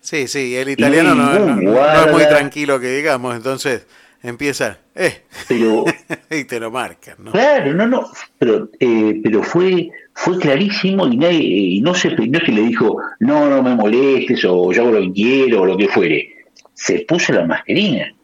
Sí, 0.00 0.26
sí, 0.26 0.56
el 0.56 0.70
italiano 0.70 1.14
no, 1.14 1.32
es 1.32 2.12
muy 2.12 2.26
tranquilo 2.26 2.80
que 2.80 2.96
digamos, 2.96 3.36
entonces 3.36 3.86
empieza, 4.20 4.78
eh, 4.96 5.22
pero, 5.46 5.84
y 6.30 6.44
te 6.44 6.58
lo 6.58 6.72
marcan, 6.72 7.16
¿no? 7.18 7.30
Claro, 7.30 7.72
no, 7.72 7.86
no, 7.86 8.10
pero, 8.36 8.68
eh, 8.80 9.20
pero 9.22 9.44
fue, 9.44 9.90
fue 10.14 10.38
clarísimo 10.38 11.06
y, 11.08 11.16
nadie, 11.16 11.40
y 11.40 11.80
no, 11.80 11.94
se, 11.94 12.10
no 12.10 12.40
que 12.40 12.52
le 12.52 12.62
dijo, 12.62 12.98
no, 13.20 13.48
no 13.48 13.62
me 13.62 13.74
molestes 13.74 14.44
o 14.44 14.72
yo 14.72 14.82
hago 14.82 14.92
lo 14.92 15.00
que 15.00 15.12
quiero 15.12 15.62
o 15.62 15.66
lo 15.66 15.76
que 15.76 15.88
fuere. 15.88 16.28
Se 16.74 17.00
puso 17.00 17.32
la 17.32 17.46
mascarina. 17.46 18.14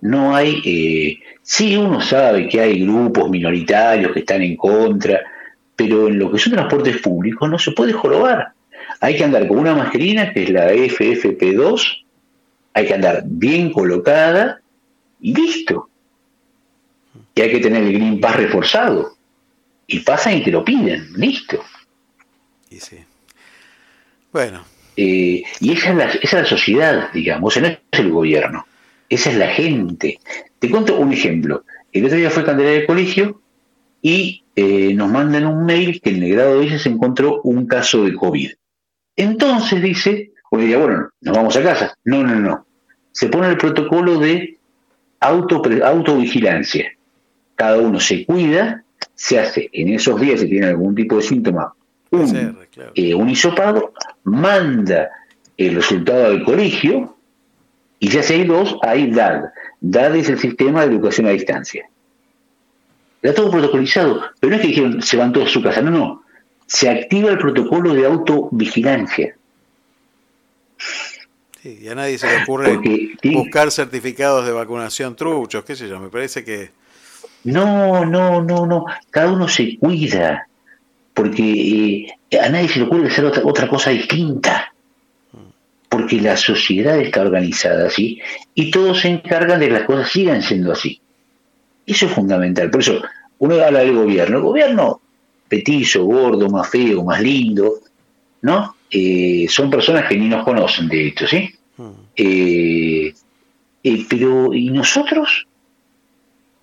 No 0.00 0.34
hay, 0.34 0.60
eh, 0.64 1.18
sí 1.42 1.76
uno 1.76 2.00
sabe 2.00 2.48
que 2.48 2.60
hay 2.60 2.80
grupos 2.80 3.28
minoritarios 3.30 4.12
que 4.12 4.20
están 4.20 4.42
en 4.42 4.56
contra, 4.56 5.20
pero 5.74 6.08
en 6.08 6.18
lo 6.18 6.30
que 6.30 6.38
son 6.38 6.54
transportes 6.54 6.98
públicos 6.98 7.48
no 7.48 7.58
se 7.58 7.72
puede 7.72 7.92
jorobar. 7.92 8.52
Hay 9.00 9.16
que 9.16 9.24
andar 9.24 9.46
con 9.46 9.58
una 9.58 9.74
mascarina 9.74 10.32
que 10.32 10.44
es 10.44 10.50
la 10.50 10.72
FFP2, 10.72 12.04
hay 12.74 12.86
que 12.86 12.94
andar 12.94 13.22
bien 13.26 13.72
colocada 13.72 14.60
y 15.20 15.34
listo. 15.34 15.88
Y 17.34 17.40
hay 17.42 17.50
que 17.50 17.58
tener 17.58 17.82
el 17.82 17.92
Green 17.92 18.20
Pass 18.20 18.36
reforzado. 18.36 19.15
Y 19.86 20.00
pasan 20.00 20.38
y 20.38 20.42
te 20.42 20.50
lo 20.50 20.64
piden, 20.64 21.12
listo. 21.14 21.62
Y 22.70 22.80
sí. 22.80 22.98
Bueno. 24.32 24.64
Eh, 24.96 25.42
y 25.60 25.72
esa 25.72 25.90
es, 25.90 25.96
la, 25.96 26.04
esa 26.06 26.20
es 26.20 26.32
la 26.32 26.46
sociedad, 26.46 27.12
digamos, 27.12 27.56
no 27.58 27.66
es 27.66 27.78
el 27.92 28.10
gobierno, 28.10 28.66
esa 29.08 29.30
es 29.30 29.36
la 29.36 29.48
gente. 29.48 30.18
Te 30.58 30.70
cuento 30.70 30.98
un 30.98 31.12
ejemplo. 31.12 31.64
El 31.92 32.06
otro 32.06 32.16
día 32.16 32.30
fue 32.30 32.44
Candelaria 32.44 32.78
del 32.78 32.86
colegio 32.86 33.42
y 34.00 34.44
eh, 34.54 34.94
nos 34.94 35.10
mandan 35.10 35.46
un 35.46 35.66
mail 35.66 36.00
que 36.00 36.10
en 36.10 36.22
el 36.22 36.32
grado 36.32 36.58
de 36.58 36.66
ella 36.66 36.78
se 36.78 36.88
encontró 36.88 37.42
un 37.42 37.66
caso 37.66 38.04
de 38.04 38.14
COVID. 38.14 38.52
Entonces 39.16 39.82
dice, 39.82 40.32
o 40.50 40.58
diría, 40.58 40.78
bueno, 40.78 41.10
nos 41.20 41.36
vamos 41.36 41.56
a 41.56 41.62
casa. 41.62 41.94
No, 42.04 42.22
no, 42.22 42.34
no. 42.36 42.66
Se 43.12 43.28
pone 43.28 43.48
el 43.48 43.58
protocolo 43.58 44.18
de 44.18 44.58
auto, 45.20 45.62
autovigilancia. 45.84 46.92
Cada 47.54 47.78
uno 47.78 48.00
se 48.00 48.24
cuida, 48.24 48.84
se 49.16 49.40
hace 49.40 49.68
en 49.72 49.88
esos 49.88 50.20
días, 50.20 50.40
si 50.40 50.48
tiene 50.48 50.66
algún 50.66 50.94
tipo 50.94 51.16
de 51.16 51.22
síntoma, 51.22 51.74
un, 52.10 52.58
eh, 52.94 53.14
un 53.14 53.28
hisopado, 53.28 53.92
manda 54.22 55.10
el 55.56 55.74
resultado 55.74 56.26
al 56.26 56.44
colegio 56.44 57.16
y 57.98 58.08
ya 58.08 58.22
si 58.22 58.34
hay 58.34 58.44
dos, 58.44 58.76
hay 58.82 59.10
DAD. 59.10 59.46
DAD 59.80 60.16
es 60.16 60.28
el 60.28 60.38
sistema 60.38 60.86
de 60.86 60.92
educación 60.94 61.26
a 61.26 61.30
distancia. 61.30 61.88
Está 63.20 63.42
todo 63.42 63.50
protocolizado, 63.50 64.22
pero 64.38 64.50
no 64.50 64.56
es 64.56 64.62
que 64.62 64.68
dijeron 64.68 65.02
se 65.02 65.16
van 65.16 65.32
todos 65.32 65.48
a 65.48 65.52
su 65.52 65.62
casa, 65.62 65.82
no, 65.82 65.90
no 65.90 66.26
se 66.66 66.90
activa 66.90 67.30
el 67.30 67.38
protocolo 67.38 67.94
de 67.94 68.06
autovigilancia. 68.06 69.36
Sí, 71.62 71.78
y 71.82 71.88
a 71.88 71.94
nadie 71.94 72.18
se 72.18 72.26
le 72.26 72.42
ocurre 72.42 72.78
buscar 73.32 73.70
certificados 73.70 74.44
de 74.44 74.52
vacunación 74.52 75.16
truchos, 75.16 75.64
qué 75.64 75.76
sé 75.76 75.88
yo, 75.88 75.98
me 76.00 76.08
parece 76.08 76.44
que... 76.44 76.70
No, 77.46 78.04
no, 78.04 78.42
no, 78.42 78.66
no, 78.66 78.84
cada 79.10 79.32
uno 79.32 79.48
se 79.48 79.78
cuida, 79.78 80.48
porque 81.14 82.10
eh, 82.30 82.38
a 82.38 82.48
nadie 82.48 82.68
se 82.68 82.80
le 82.80 82.86
ocurre 82.86 83.08
hacer 83.08 83.24
otra, 83.24 83.42
otra 83.44 83.68
cosa 83.68 83.90
distinta, 83.90 84.72
porque 85.88 86.20
la 86.20 86.36
sociedad 86.36 86.98
está 86.98 87.22
organizada 87.22 87.86
así 87.86 88.20
y 88.54 88.70
todos 88.70 89.00
se 89.00 89.08
encargan 89.08 89.60
de 89.60 89.68
que 89.68 89.72
las 89.72 89.84
cosas 89.84 90.10
sigan 90.10 90.42
siendo 90.42 90.72
así. 90.72 91.00
Eso 91.86 92.06
es 92.06 92.12
fundamental, 92.12 92.68
por 92.70 92.80
eso 92.80 93.00
uno 93.38 93.54
habla 93.54 93.80
del 93.80 93.94
gobierno, 93.94 94.38
el 94.38 94.42
gobierno 94.42 95.00
petizo, 95.48 96.04
gordo, 96.04 96.48
más 96.48 96.68
feo, 96.68 97.04
más 97.04 97.20
lindo, 97.20 97.74
¿no? 98.42 98.76
Eh, 98.90 99.46
son 99.48 99.70
personas 99.70 100.08
que 100.08 100.16
ni 100.16 100.28
nos 100.28 100.44
conocen, 100.44 100.88
de 100.88 101.08
hecho, 101.08 101.26
¿sí? 101.26 101.50
Eh, 102.16 103.12
eh, 103.82 104.06
pero, 104.08 104.52
¿y 104.54 104.70
nosotros? 104.70 105.46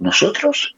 ¿Nosotros? 0.03 0.75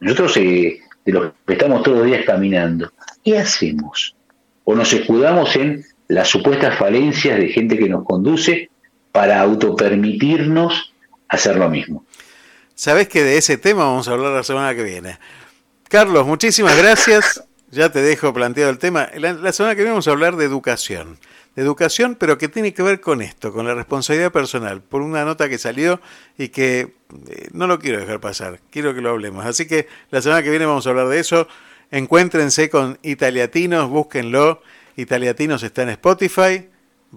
Nosotros 0.00 0.34
de 0.34 0.80
los 1.04 1.32
que 1.46 1.52
estamos 1.52 1.82
todos 1.82 1.98
los 1.98 2.06
días 2.06 2.24
caminando, 2.24 2.90
¿qué 3.22 3.38
hacemos? 3.38 4.16
¿O 4.64 4.74
nos 4.74 4.92
escudamos 4.94 5.54
en 5.56 5.84
las 6.08 6.28
supuestas 6.28 6.78
falencias 6.78 7.38
de 7.38 7.48
gente 7.48 7.76
que 7.76 7.88
nos 7.88 8.04
conduce 8.04 8.70
para 9.12 9.40
autopermitirnos 9.40 10.94
hacer 11.28 11.56
lo 11.56 11.68
mismo? 11.68 12.04
Sabes 12.74 13.08
que 13.08 13.22
de 13.22 13.36
ese 13.36 13.58
tema 13.58 13.84
vamos 13.84 14.08
a 14.08 14.12
hablar 14.12 14.32
la 14.32 14.42
semana 14.42 14.74
que 14.74 14.82
viene. 14.82 15.18
Carlos, 15.88 16.26
muchísimas 16.26 16.76
gracias. 16.78 17.44
Ya 17.70 17.90
te 17.90 18.00
dejo 18.00 18.32
planteado 18.32 18.70
el 18.70 18.78
tema. 18.78 19.08
La, 19.16 19.52
semana 19.52 19.74
que 19.74 19.82
viene 19.82 19.90
vamos 19.90 20.08
a 20.08 20.12
hablar 20.12 20.36
de 20.36 20.46
educación. 20.46 21.18
De 21.56 21.62
educación, 21.62 22.14
pero 22.14 22.38
que 22.38 22.48
tiene 22.48 22.74
que 22.74 22.82
ver 22.82 23.00
con 23.00 23.22
esto, 23.22 23.52
con 23.52 23.66
la 23.66 23.74
responsabilidad 23.74 24.30
personal, 24.30 24.82
por 24.82 25.00
una 25.00 25.24
nota 25.24 25.48
que 25.48 25.58
salió 25.58 26.00
y 26.36 26.50
que 26.50 26.80
eh, 27.28 27.48
no 27.52 27.66
lo 27.66 27.78
quiero 27.78 27.98
dejar 27.98 28.20
pasar. 28.20 28.60
Quiero 28.70 28.94
que 28.94 29.00
lo 29.00 29.10
hablemos. 29.10 29.44
Así 29.46 29.66
que 29.66 29.88
la 30.10 30.20
semana 30.20 30.42
que 30.42 30.50
viene 30.50 30.66
vamos 30.66 30.86
a 30.86 30.90
hablar 30.90 31.08
de 31.08 31.18
eso. 31.18 31.48
Encuéntrense 31.90 32.68
con 32.68 32.98
Italiatinos, 33.02 33.88
búsquenlo. 33.88 34.60
Italiatinos 34.96 35.62
está 35.62 35.82
en 35.82 35.90
Spotify, 35.90 36.68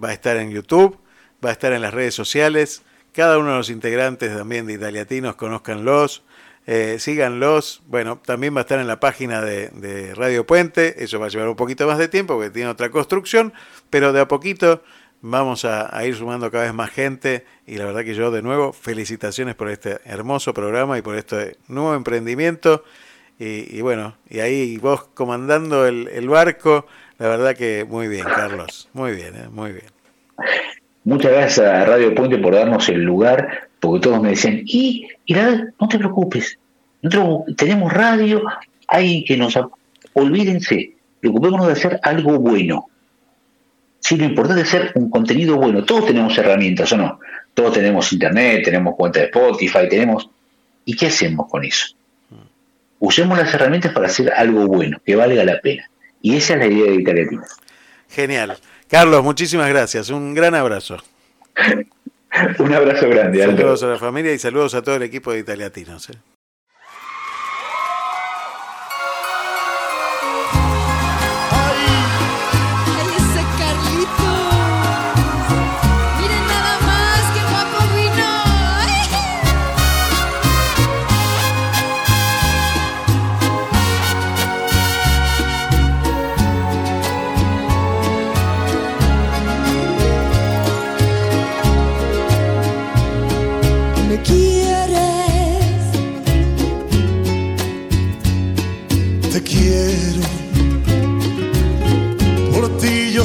va 0.02 0.08
a 0.08 0.12
estar 0.12 0.36
en 0.38 0.50
YouTube, 0.50 0.98
va 1.44 1.50
a 1.50 1.52
estar 1.52 1.72
en 1.72 1.82
las 1.82 1.92
redes 1.92 2.14
sociales. 2.14 2.82
Cada 3.12 3.38
uno 3.38 3.50
de 3.50 3.56
los 3.58 3.70
integrantes 3.70 4.36
también 4.36 4.66
de 4.66 4.74
Italiatinos, 4.74 5.36
conózcanlos 5.36 6.24
eh, 6.66 6.96
síganlos. 6.98 7.82
Bueno, 7.86 8.20
también 8.24 8.54
va 8.54 8.60
a 8.60 8.62
estar 8.62 8.78
en 8.78 8.86
la 8.86 9.00
página 9.00 9.42
de, 9.42 10.12
Radio 10.14 10.46
Puente. 10.46 11.02
Eso 11.02 11.18
va 11.18 11.26
a 11.26 11.28
llevar 11.28 11.48
un 11.48 11.56
poquito 11.56 11.86
más 11.86 11.98
de 11.98 12.08
tiempo 12.08 12.34
porque 12.34 12.50
tiene 12.50 12.68
otra 12.68 12.90
construcción, 12.90 13.52
pero 13.88 14.12
de 14.12 14.20
a 14.20 14.28
poquito 14.28 14.82
vamos 15.22 15.64
a, 15.64 16.04
ir 16.06 16.14
sumando 16.14 16.50
cada 16.50 16.64
vez 16.64 16.74
más 16.74 16.90
gente. 16.90 17.44
Y 17.66 17.76
la 17.76 17.86
verdad 17.86 18.04
que 18.04 18.14
yo, 18.14 18.30
de 18.30 18.42
nuevo, 18.42 18.72
felicitaciones 18.72 19.54
por 19.54 19.70
este 19.70 19.98
hermoso 20.04 20.54
programa 20.54 20.98
y 20.98 21.02
por 21.02 21.16
este 21.16 21.56
nuevo 21.68 21.94
emprendimiento. 21.94 22.84
Y, 23.42 23.80
bueno, 23.80 24.16
y 24.28 24.40
ahí 24.40 24.76
vos 24.76 25.04
comandando 25.14 25.86
el, 25.86 26.28
barco, 26.28 26.86
la 27.16 27.26
verdad 27.28 27.56
que 27.56 27.86
muy 27.88 28.06
bien, 28.06 28.24
Carlos. 28.24 28.90
Muy 28.92 29.12
bien, 29.12 29.34
¿eh? 29.34 29.48
muy 29.50 29.72
bien. 29.72 29.86
Muchas 31.04 31.32
gracias 31.32 31.66
a 31.66 31.86
Radio 31.86 32.14
Puente 32.14 32.36
por 32.36 32.54
darnos 32.54 32.90
el 32.90 33.02
lugar 33.02 33.69
porque 33.80 34.00
todos 34.00 34.22
me 34.22 34.30
decían, 34.30 34.62
y, 34.66 35.08
y 35.24 35.34
no 35.34 35.88
te 35.88 35.98
preocupes, 35.98 36.58
nosotros 37.02 37.56
tenemos 37.56 37.92
radio, 37.92 38.42
hay 38.86 39.24
que 39.24 39.36
nos... 39.36 39.58
Olvídense, 40.12 40.94
preocupémonos 41.20 41.66
de 41.66 41.72
hacer 41.72 42.00
algo 42.02 42.38
bueno. 42.38 42.86
Sí, 44.00 44.16
lo 44.16 44.24
importante 44.24 44.62
es 44.62 44.68
hacer 44.68 44.92
un 44.94 45.10
contenido 45.10 45.56
bueno. 45.56 45.84
Todos 45.84 46.06
tenemos 46.06 46.36
herramientas, 46.36 46.92
¿o 46.92 46.96
no? 46.96 47.20
Todos 47.54 47.74
tenemos 47.74 48.12
internet, 48.12 48.64
tenemos 48.64 48.94
cuenta 48.96 49.20
de 49.20 49.26
Spotify, 49.26 49.88
tenemos... 49.88 50.28
¿Y 50.84 50.96
qué 50.96 51.06
hacemos 51.06 51.48
con 51.48 51.64
eso? 51.64 51.94
Usemos 52.98 53.38
las 53.38 53.52
herramientas 53.54 53.92
para 53.92 54.06
hacer 54.06 54.32
algo 54.32 54.66
bueno, 54.66 55.00
que 55.04 55.14
valga 55.14 55.44
la 55.44 55.60
pena. 55.60 55.88
Y 56.20 56.36
esa 56.36 56.54
es 56.54 56.58
la 56.58 56.66
idea 56.66 56.90
de 56.90 56.94
Italiatina. 56.96 57.44
Genial. 58.08 58.58
Carlos, 58.88 59.22
muchísimas 59.22 59.68
gracias. 59.68 60.10
Un 60.10 60.34
gran 60.34 60.54
abrazo. 60.54 60.98
Un 62.58 62.72
abrazo 62.72 63.08
grande. 63.08 63.44
Saludos 63.44 63.82
a 63.82 63.86
la 63.86 63.98
familia 63.98 64.32
y 64.32 64.38
saludos 64.38 64.74
a 64.74 64.82
todo 64.82 64.96
el 64.96 65.02
equipo 65.02 65.32
de 65.32 65.40
Italiatinos. 65.40 66.10
¿eh? 66.10 66.14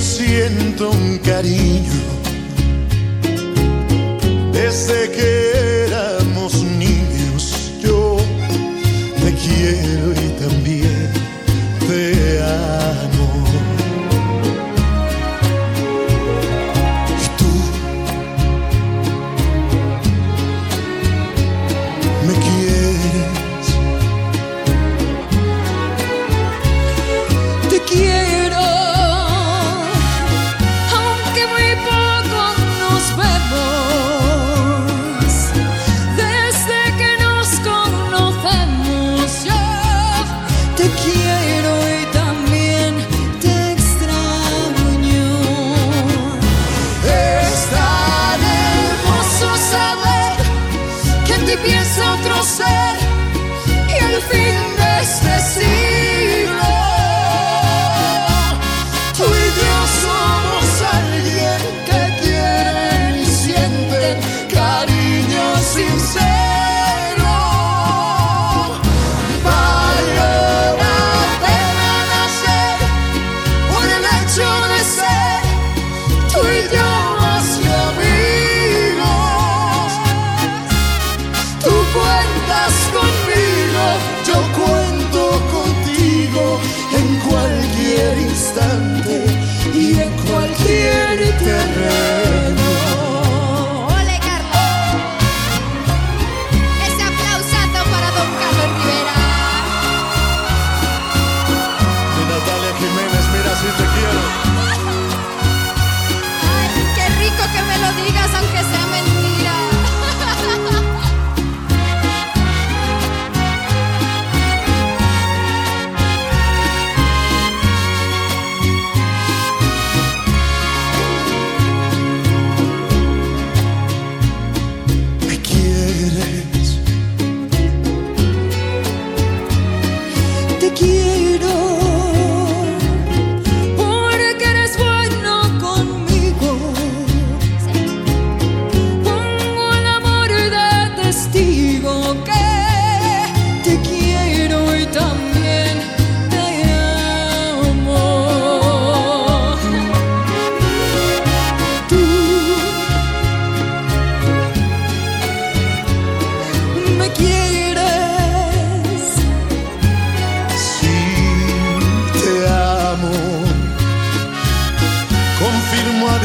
siento 0.05 0.91
un 0.91 1.17
cariño. 1.17 1.91
Desde 4.53 5.11
que 5.11 5.74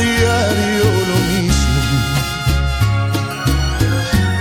diario 0.00 0.86
lo 1.10 1.18
mismo. 1.32 1.80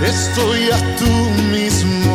Estoy 0.06 0.70
a 0.70 0.78
tu 0.98 1.12
mismo 1.54 2.09